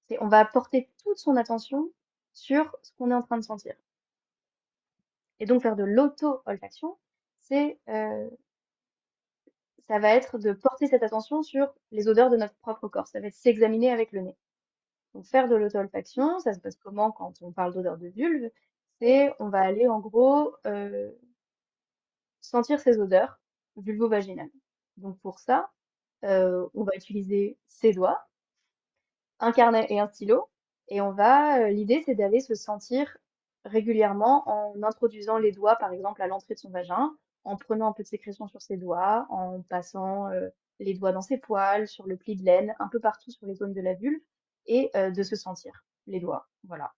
[0.07, 1.91] C'est on va porter toute son attention
[2.33, 3.75] sur ce qu'on est en train de sentir.
[5.39, 6.97] Et donc faire de l'auto-olfaction,
[7.39, 8.29] c'est euh,
[9.87, 13.07] ça va être de porter cette attention sur les odeurs de notre propre corps.
[13.07, 14.37] Ça va être s'examiner avec le nez.
[15.13, 18.51] Donc faire de l'auto-olfaction, ça se passe comment quand on parle d'odeur de vulve?
[18.99, 21.11] C'est on va aller en gros euh,
[22.41, 23.39] sentir ces odeurs
[23.77, 24.49] vulvo-vaginales.
[24.97, 25.71] Donc pour ça,
[26.23, 28.27] euh, on va utiliser ses doigts,
[29.39, 30.49] un carnet et un stylo,
[30.89, 31.59] et on va.
[31.61, 33.17] euh, L'idée c'est d'aller se sentir
[33.65, 37.93] régulièrement en introduisant les doigts, par exemple, à l'entrée de son vagin, en prenant un
[37.93, 42.07] peu de sécrétion sur ses doigts, en passant euh, les doigts dans ses poils, sur
[42.07, 44.21] le pli de laine, un peu partout sur les zones de la vulve,
[44.65, 46.47] et euh, de se sentir les doigts.
[46.65, 46.93] Voilà.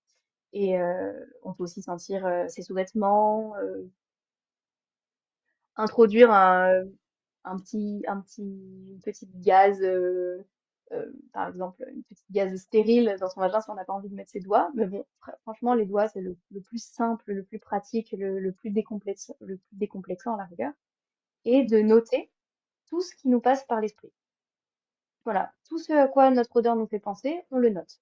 [0.53, 1.13] Et euh,
[1.43, 3.87] on peut aussi sentir euh, ses sous-vêtements, euh,
[5.75, 6.83] introduire un,
[7.43, 9.79] un petit, un petit, une petite gaz,
[10.91, 14.09] euh, par exemple, une petite gaz stérile dans son vagin si on n'a pas envie
[14.09, 14.71] de mettre ses doigts.
[14.75, 18.71] Mais bon, fr- franchement, les doigts, c'est le, plus simple, le plus pratique, le, plus
[18.71, 20.73] décomplexant, le plus à la rigueur.
[21.45, 22.31] et de noter
[22.87, 24.11] tout ce qui nous passe par l'esprit.
[25.23, 28.01] Voilà, tout ce à quoi notre odeur nous fait penser, on le note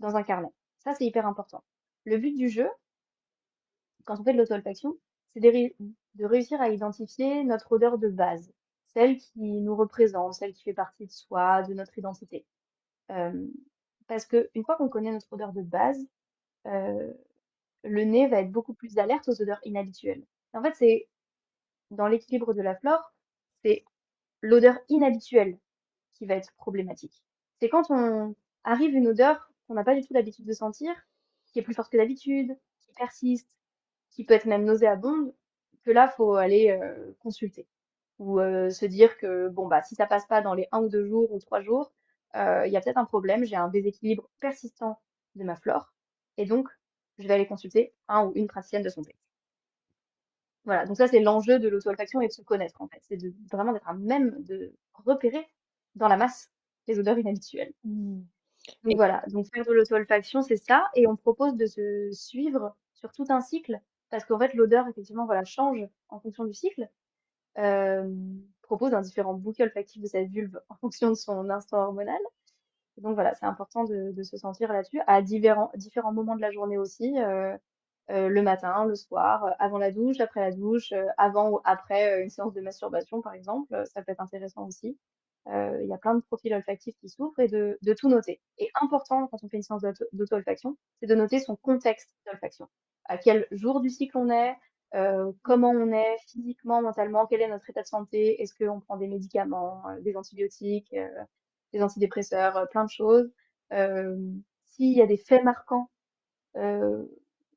[0.00, 0.48] dans un carnet.
[0.78, 1.62] Ça, c'est hyper important.
[2.04, 2.68] Le but du jeu,
[4.04, 4.96] quand on fait de l'auto-olfaction,
[5.32, 8.52] c'est de, réussir à identifier notre odeur de base,
[8.98, 12.44] celle qui nous représente, celle qui fait partie de soi, de notre identité.
[14.08, 16.04] Parce que une fois qu'on connaît notre odeur de base,
[16.64, 17.14] le
[17.84, 20.24] nez va être beaucoup plus alerte aux odeurs inhabituelles.
[20.52, 21.08] En fait, c'est
[21.92, 23.14] dans l'équilibre de la flore,
[23.62, 23.84] c'est
[24.42, 25.56] l'odeur inhabituelle
[26.14, 27.22] qui va être problématique.
[27.60, 28.34] C'est quand on
[28.64, 30.92] arrive une odeur qu'on n'a pas du tout l'habitude de sentir,
[31.46, 33.56] qui est plus forte que d'habitude, qui persiste,
[34.10, 35.32] qui peut être même nauséabonde,
[35.84, 36.76] que là, faut aller
[37.20, 37.68] consulter
[38.18, 40.88] ou euh, se dire que bon bah si ça passe pas dans les un ou
[40.88, 41.92] deux jours ou trois jours,
[42.36, 45.00] euh, il y a peut-être un problème, j'ai un déséquilibre persistant
[45.36, 45.92] de ma flore,
[46.36, 46.68] et donc
[47.18, 49.14] je vais aller consulter un ou une praticienne de santé.
[50.64, 53.32] Voilà, donc ça c'est l'enjeu de l'auto-olfaction et de se connaître en fait, c'est de,
[53.50, 55.46] vraiment d'être à même de repérer
[55.94, 56.50] dans la masse
[56.86, 57.72] les odeurs inhabituelles.
[57.84, 58.20] Mmh.
[58.84, 63.12] Donc voilà, donc faire de l'auto-olfaction c'est ça, et on propose de se suivre sur
[63.12, 66.88] tout un cycle, parce qu'en fait l'odeur effectivement voilà change en fonction du cycle.
[68.68, 72.20] Propose un différent bouquet olfactif de cette vulve en fonction de son instant hormonal.
[72.98, 75.72] donc voilà, c'est important de, se sentir là-dessus à différents,
[76.12, 77.18] moments de la journée aussi.
[77.18, 77.56] Euh,
[78.10, 82.22] euh, le matin, le soir, euh, avant la douche, après la douche, avant ou après
[82.22, 83.82] une séance de masturbation, par exemple.
[83.86, 84.98] Ça peut être intéressant aussi.
[85.46, 88.42] Il y a plein de profils olfactifs qui souffrent et de, de tout noter.
[88.58, 89.82] Et important quand on fait une séance
[90.12, 92.68] d'auto-olfaction, c'est de noter son contexte d'olfaction.
[93.06, 94.54] À quel jour du cycle on est,
[94.94, 98.96] euh, comment on est physiquement, mentalement, quel est notre état de santé, est-ce qu'on prend
[98.96, 101.08] des médicaments, des antibiotiques, euh,
[101.72, 103.30] des antidépresseurs, plein de choses.
[103.72, 104.16] Euh,
[104.64, 105.90] S'il y a des faits marquants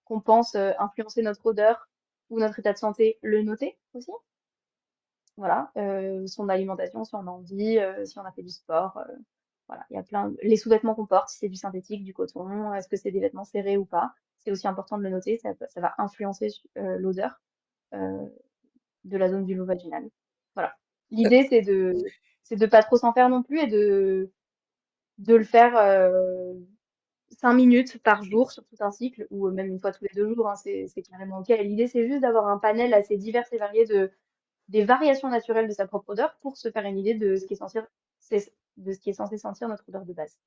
[0.05, 1.89] qu'on pense euh, influencer notre odeur
[2.29, 4.11] ou notre état de santé, le noter aussi.
[5.38, 9.01] Voilà, euh, son alimentation, si on a envie, euh, si on a fait du sport.
[9.67, 10.34] voilà, il y a plein.
[10.43, 13.45] Les sous-vêtements qu'on porte, si c'est du synthétique, du coton, est-ce que c'est des vêtements
[13.45, 14.13] serrés ou pas?
[14.43, 17.41] C'est aussi important de le noter, ça, ça va influencer l'odeur
[19.03, 20.09] de la zone du vaginal.
[20.55, 20.75] Voilà.
[21.11, 21.95] L'idée, c'est de
[22.43, 24.31] c'est de pas trop s'en faire non plus et de
[25.19, 26.53] de le faire euh,
[27.31, 30.33] 5 minutes par jour sur tout un cycle, ou même une fois tous les deux
[30.33, 31.49] jours, hein, c'est carrément ok.
[31.49, 34.11] L'idée, c'est juste d'avoir un panel assez divers et varié de
[34.69, 37.53] des variations naturelles de sa propre odeur pour se faire une idée de ce qui
[37.53, 37.79] est censé,
[38.77, 40.37] de ce qui est censé sentir notre odeur de base.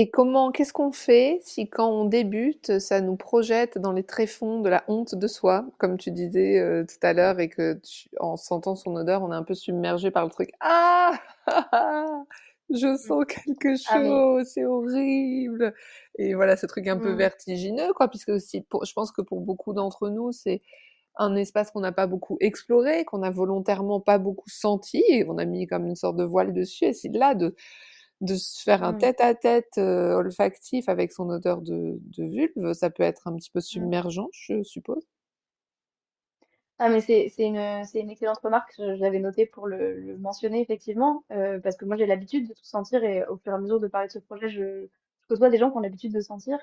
[0.00, 4.60] Et comment, qu'est-ce qu'on fait si quand on débute, ça nous projette dans les tréfonds
[4.60, 7.80] de la honte de soi, comme tu disais euh, tout à l'heure, et que
[8.20, 10.50] en sentant son odeur, on est un peu submergé par le truc.
[10.60, 11.14] Ah
[12.70, 12.96] je mmh.
[12.96, 15.74] sens quelque ah chose, c'est horrible.
[16.16, 17.18] Et voilà, ce truc un peu mmh.
[17.18, 20.62] vertigineux, quoi, puisque aussi, pour, je pense que pour beaucoup d'entre nous, c'est
[21.16, 25.38] un espace qu'on n'a pas beaucoup exploré, qu'on a volontairement pas beaucoup senti, et on
[25.38, 26.84] a mis comme une sorte de voile dessus.
[26.84, 27.56] Et c'est là de
[28.20, 28.98] de se faire un mmh.
[28.98, 33.60] tête-à-tête euh, olfactif avec son odeur de, de vulve, ça peut être un petit peu
[33.60, 35.06] submergent, je suppose.
[36.80, 41.24] Ah, mais c'est une, une excellente remarque, je, l'avais noté pour le, le mentionner effectivement,
[41.32, 43.80] euh, parce que moi j'ai l'habitude de tout sentir et au fur et à mesure
[43.80, 44.86] de parler de ce projet, je,
[45.22, 46.58] je côtoie des gens qui ont l'habitude de sentir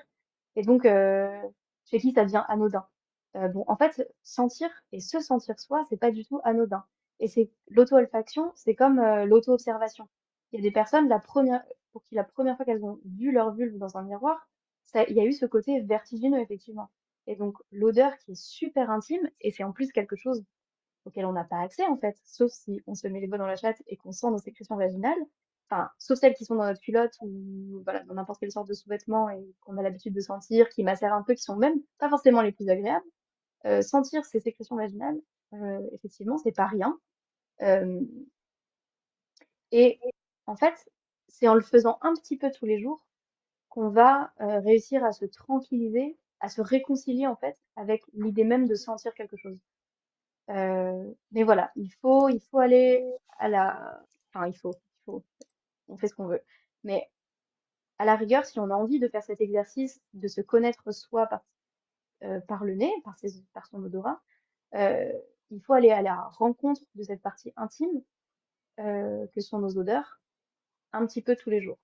[0.56, 1.30] et donc euh,
[1.84, 2.86] chez qui ça devient anodin.
[3.36, 6.84] Euh, bon, en fait, sentir et se sentir soi, c'est pas du tout anodin.
[7.20, 10.08] Et c'est l'auto-olfaction, c'est comme euh, l'auto-observation.
[10.52, 13.32] Il y a des personnes, la première, pour qui la première fois qu'elles ont vu
[13.32, 14.48] leur vulve dans un miroir,
[14.84, 16.90] ça, il y a eu ce côté vertigineux effectivement.
[17.26, 20.44] Et donc l'odeur qui est super intime, et c'est en plus quelque chose
[21.04, 23.46] auquel on n'a pas accès en fait, sauf si on se met les doigts dans
[23.46, 25.18] la chatte et qu'on sent nos sécrétions vaginales,
[25.70, 28.74] enfin, sauf celles qui sont dans notre culotte ou voilà, dans n'importe quelle sorte de
[28.74, 32.08] sous-vêtements et qu'on a l'habitude de sentir, qui macèrent un peu, qui sont même pas
[32.08, 33.04] forcément les plus agréables.
[33.66, 35.18] Euh, sentir ces sécrétions vaginales,
[35.54, 36.98] euh, effectivement, c'est pas rien.
[37.62, 38.00] Euh,
[39.72, 39.98] et
[40.46, 40.88] en fait,
[41.28, 43.04] c'est en le faisant un petit peu tous les jours
[43.68, 48.68] qu'on va euh, réussir à se tranquilliser à se réconcilier en fait avec l'idée même
[48.68, 49.58] de sentir quelque chose.
[50.50, 53.04] Euh, mais voilà, il faut, il faut aller
[53.38, 55.24] à la, enfin il faut, il faut,
[55.88, 56.42] on fait ce qu'on veut.
[56.84, 57.10] Mais
[57.98, 61.26] à la rigueur, si on a envie de faire cet exercice, de se connaître soi
[61.26, 61.42] par,
[62.24, 63.16] euh, le nez, par,
[63.54, 64.20] par son odorat,
[64.74, 68.02] il faut aller à la rencontre de cette partie intime
[68.78, 70.20] que sont nos odeurs
[70.96, 71.78] un petit peu tous les jours.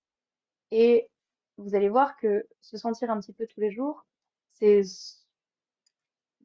[0.70, 1.08] Et
[1.58, 4.06] vous allez voir que se sentir un petit peu tous les jours,
[4.52, 4.82] c'est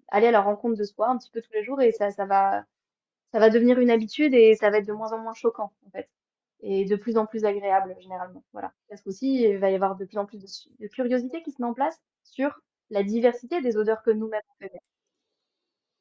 [0.10, 2.26] aller à la rencontre de soi un petit peu tous les jours et ça, ça
[2.26, 2.66] va,
[3.32, 5.90] ça va devenir une habitude et ça va être de moins en moins choquant, en
[5.92, 6.10] fait.
[6.62, 8.44] Et de plus en plus agréable, généralement.
[8.54, 8.74] Voilà.
[8.90, 11.68] Parce qu'aussi, il va y avoir de plus en plus de, curiosité qui se met
[11.68, 12.60] en place sur
[12.90, 14.68] la diversité des odeurs que nous-mêmes on.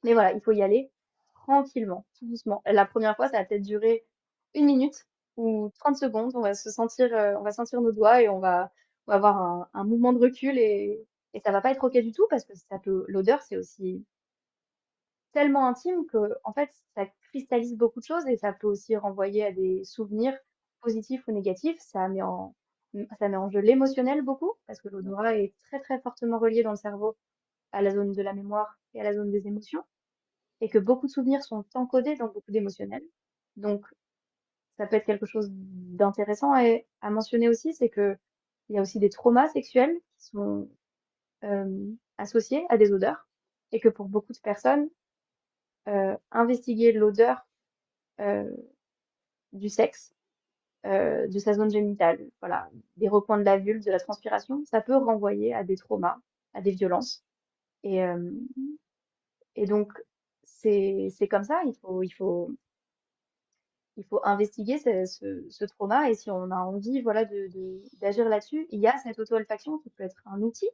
[0.05, 0.91] Mais voilà, il faut y aller
[1.35, 2.63] tranquillement, tout doucement.
[2.65, 4.07] La première fois, ça va peut-être durer
[4.55, 5.07] une minute
[5.37, 6.33] ou 30 secondes.
[6.35, 8.73] On va se sentir, on va sentir nos doigts et on va,
[9.07, 11.99] on va avoir un, un mouvement de recul et, et ça va pas être ok
[11.99, 14.05] du tout parce que ça peut, l'odeur, c'est aussi
[15.33, 19.45] tellement intime que, en fait, ça cristallise beaucoup de choses et ça peut aussi renvoyer
[19.45, 20.37] à des souvenirs
[20.81, 21.79] positifs ou négatifs.
[21.81, 22.55] Ça met en,
[23.19, 26.71] ça met en jeu l'émotionnel beaucoup parce que l'odorat est très très fortement relié dans
[26.71, 27.17] le cerveau
[27.73, 29.85] à la zone de la mémoire et à la zone des émotions
[30.61, 33.05] et que beaucoup de souvenirs sont encodés dans beaucoup d'émotionnels.
[33.57, 33.87] Donc,
[34.79, 38.17] ça peut être quelque chose d'intéressant à, mentionner aussi, c'est que
[38.69, 40.69] il y a aussi des traumas sexuels qui sont
[41.45, 43.29] euh, associés à des odeurs
[43.73, 44.89] et que pour beaucoup de personnes,
[45.89, 47.47] euh, investiguer l'odeur
[48.21, 48.51] euh,
[49.53, 50.15] du sexe,
[50.87, 54.81] euh, de sa zone génitale, voilà, des recoins de la vulve, de la transpiration, ça
[54.81, 56.19] peut renvoyer à des traumas,
[56.55, 57.25] à des violences.
[57.83, 58.31] Et, euh,
[59.57, 59.93] et donc,
[60.45, 62.51] c'est comme ça, il faut, il faut,
[63.97, 67.25] il faut investiguer ce, trauma et si on a envie voilà,
[68.01, 70.69] d'agir là-dessus, il y a cette auto-olfaction qui peut être un outil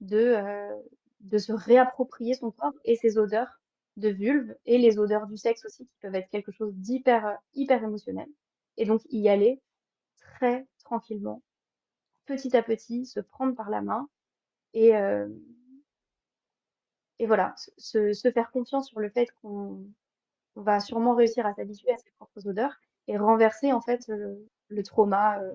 [0.00, 0.76] de, euh,
[1.20, 3.60] de se réapproprier son corps et ses odeurs
[3.96, 7.82] de vulve et les odeurs du sexe aussi qui peuvent être quelque chose d'hyper hyper
[7.82, 8.28] émotionnel.
[8.76, 9.60] Et donc y aller
[10.16, 11.42] très tranquillement,
[12.26, 14.08] petit à petit, se prendre par la main
[14.74, 15.28] et, euh,
[17.18, 19.84] et voilà, se, se, faire confiance sur le fait qu'on
[20.60, 24.82] va sûrement réussir à s'habituer à ses propres odeurs et renverser en fait le, le
[24.82, 25.52] trauma, euh,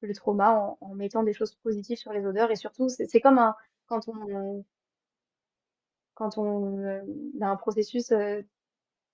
[0.00, 3.38] le trauma en, en, mettant des choses positives sur les odeurs et surtout c'est comme
[3.38, 3.54] un
[3.86, 4.64] quand on
[6.14, 7.02] quand on euh,
[7.40, 8.42] a un processus euh,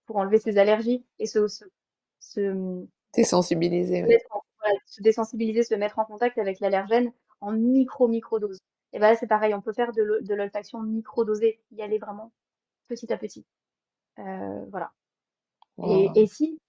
[0.06, 1.64] pour enlever ses allergies et se, se,
[2.18, 4.78] se désensibiliser, se, ouais.
[4.84, 8.58] se désensibiliser, se mettre en contact avec l'allergène en micro micro dose.
[8.92, 12.32] Et ben c'est pareil, on peut faire de l'olfaction micro dosée, y aller vraiment
[12.88, 13.46] petit à petit.
[14.18, 14.92] Euh, voilà.
[15.80, 16.12] Wow.
[16.14, 16.60] Et, et, si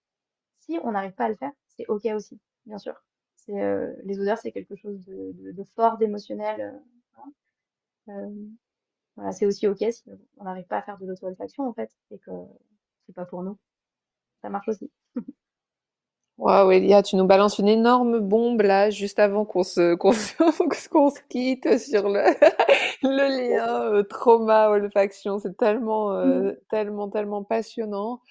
[0.60, 2.96] si on n'arrive pas à le faire, c'est ok aussi, bien sûr.
[3.36, 6.82] C'est euh, les odeurs, c'est quelque chose de, de, de fort, d'émotionnel.
[8.10, 8.30] Euh,
[9.16, 10.04] voilà, c'est aussi ok si
[10.38, 12.32] on n'arrive pas à faire de l'auto-olfaction en fait et que
[13.06, 13.58] c'est pas pour nous.
[14.42, 14.92] Ça marche aussi.
[16.38, 20.90] Waouh, Elia, tu nous balances une énorme bombe là, juste avant qu'on se, qu'on se,
[20.90, 22.24] qu'on se quitte sur le,
[23.04, 25.38] le lien euh, trauma-olfaction.
[25.38, 28.22] C'est tellement, euh, tellement, tellement passionnant.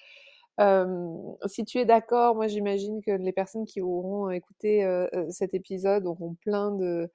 [0.59, 4.85] Si tu es d'accord, moi j'imagine que les personnes qui auront écouté
[5.29, 7.09] cet épisode auront plein de,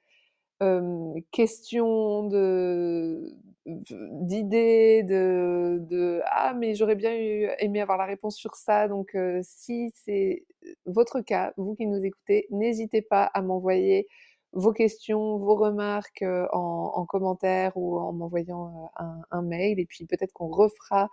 [1.32, 3.34] questions, de
[3.66, 7.12] d'idées, de, de ah mais j'aurais bien
[7.58, 8.88] aimé avoir la réponse sur ça.
[8.88, 10.44] Donc si c'est
[10.86, 14.06] votre cas, vous qui nous écoutez, n'hésitez pas à m'envoyer
[14.52, 18.90] vos questions, vos remarques en, en, commentaire ou en m'envoyant
[19.30, 19.78] un, mail.
[19.78, 21.10] Et puis peut-être qu'on refera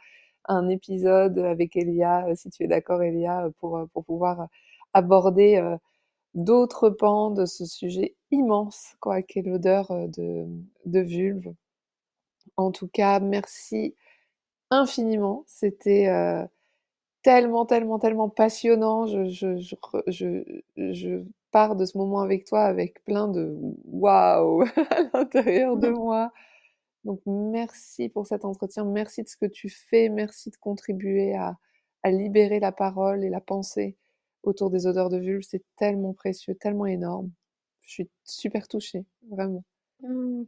[0.47, 4.47] un épisode avec Elia, si tu es d'accord Elia, pour, pour pouvoir
[4.93, 5.61] aborder
[6.35, 10.47] d'autres pans de ce sujet immense, quoi, qu'est l'odeur de,
[10.85, 11.53] de vulve.
[12.57, 13.95] En tout cas, merci
[14.71, 15.43] infiniment.
[15.47, 16.45] C'était euh,
[17.23, 19.07] tellement, tellement, tellement passionnant.
[19.07, 19.75] Je, je, je,
[20.07, 25.89] je, je pars de ce moment avec toi avec plein de waouh à l'intérieur de
[25.91, 26.31] moi.
[27.03, 31.57] Donc merci pour cet entretien, merci de ce que tu fais, merci de contribuer à,
[32.03, 33.97] à libérer la parole et la pensée
[34.43, 37.31] autour des odeurs de vulve, c'est tellement précieux, tellement énorme.
[37.81, 39.63] Je suis super touchée, vraiment.
[40.01, 40.43] Mmh.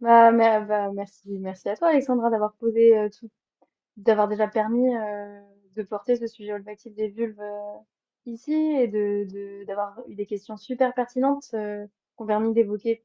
[0.00, 3.30] Bah, mais, bah, merci, merci à toi, Alexandra, d'avoir posé euh, tout,
[3.96, 5.40] d'avoir déjà permis euh,
[5.76, 7.78] de porter ce sujet olfactif des vulves euh,
[8.26, 13.04] ici et de, d'avoir eu des questions super pertinentes qui ont permis d'évoquer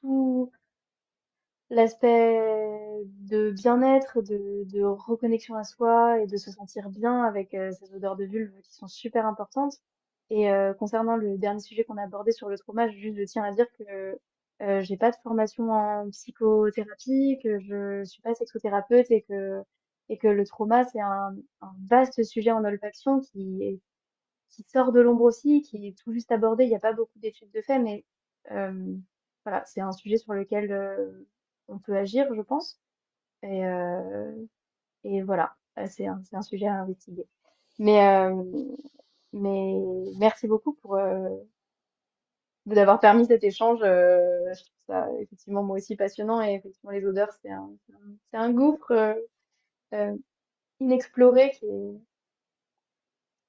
[0.00, 0.50] tout
[1.72, 2.38] l'aspect
[3.04, 7.94] de bien-être, de, de, reconnexion à soi et de se sentir bien avec euh, ces
[7.94, 9.74] odeurs de vulve qui sont super importantes.
[10.30, 13.44] Et euh, concernant le dernier sujet qu'on a abordé sur le trauma, juste je tiens
[13.44, 14.18] à dire que
[14.62, 19.62] euh, j'ai pas de formation en psychothérapie, que je suis pas sexothérapeute et que
[20.08, 23.80] et que le trauma c'est un, un, vaste sujet en olfaction qui est,
[24.50, 26.64] qui sort de l'ombre aussi, qui est tout juste abordé.
[26.64, 28.04] Il n'y a pas beaucoup d'études de fait, mais
[28.50, 28.94] euh,
[29.44, 31.26] voilà, c'est un sujet sur lequel euh,
[31.68, 32.80] on peut agir, je pense.
[33.42, 34.32] Et, euh,
[35.24, 37.26] voilà, euh, c'est un, sujet à investiguer.
[37.78, 38.44] Mais, euh,
[39.32, 41.28] merci beaucoup pour euh,
[42.66, 43.80] d'avoir permis cet échange.
[43.80, 47.50] je trouve ça effectivement moi aussi passionnant et effectivement les odeurs, c'est
[48.32, 49.16] un, gouffre
[50.80, 51.66] inexploré qui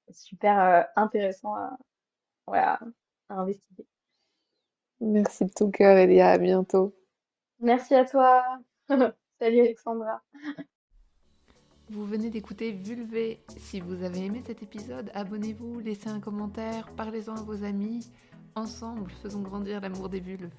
[0.08, 1.54] est super intéressant
[2.48, 2.78] à
[3.28, 3.86] investiguer.
[5.00, 6.30] Merci de tout cœur, Elia.
[6.30, 6.94] À bientôt.
[7.64, 8.44] Merci à toi.
[9.40, 10.20] Salut Alexandra.
[11.88, 13.40] Vous venez d'écouter Vulvé.
[13.56, 18.06] Si vous avez aimé cet épisode, abonnez-vous, laissez un commentaire, parlez-en à vos amis.
[18.54, 20.50] Ensemble, faisons grandir l'amour des vulves.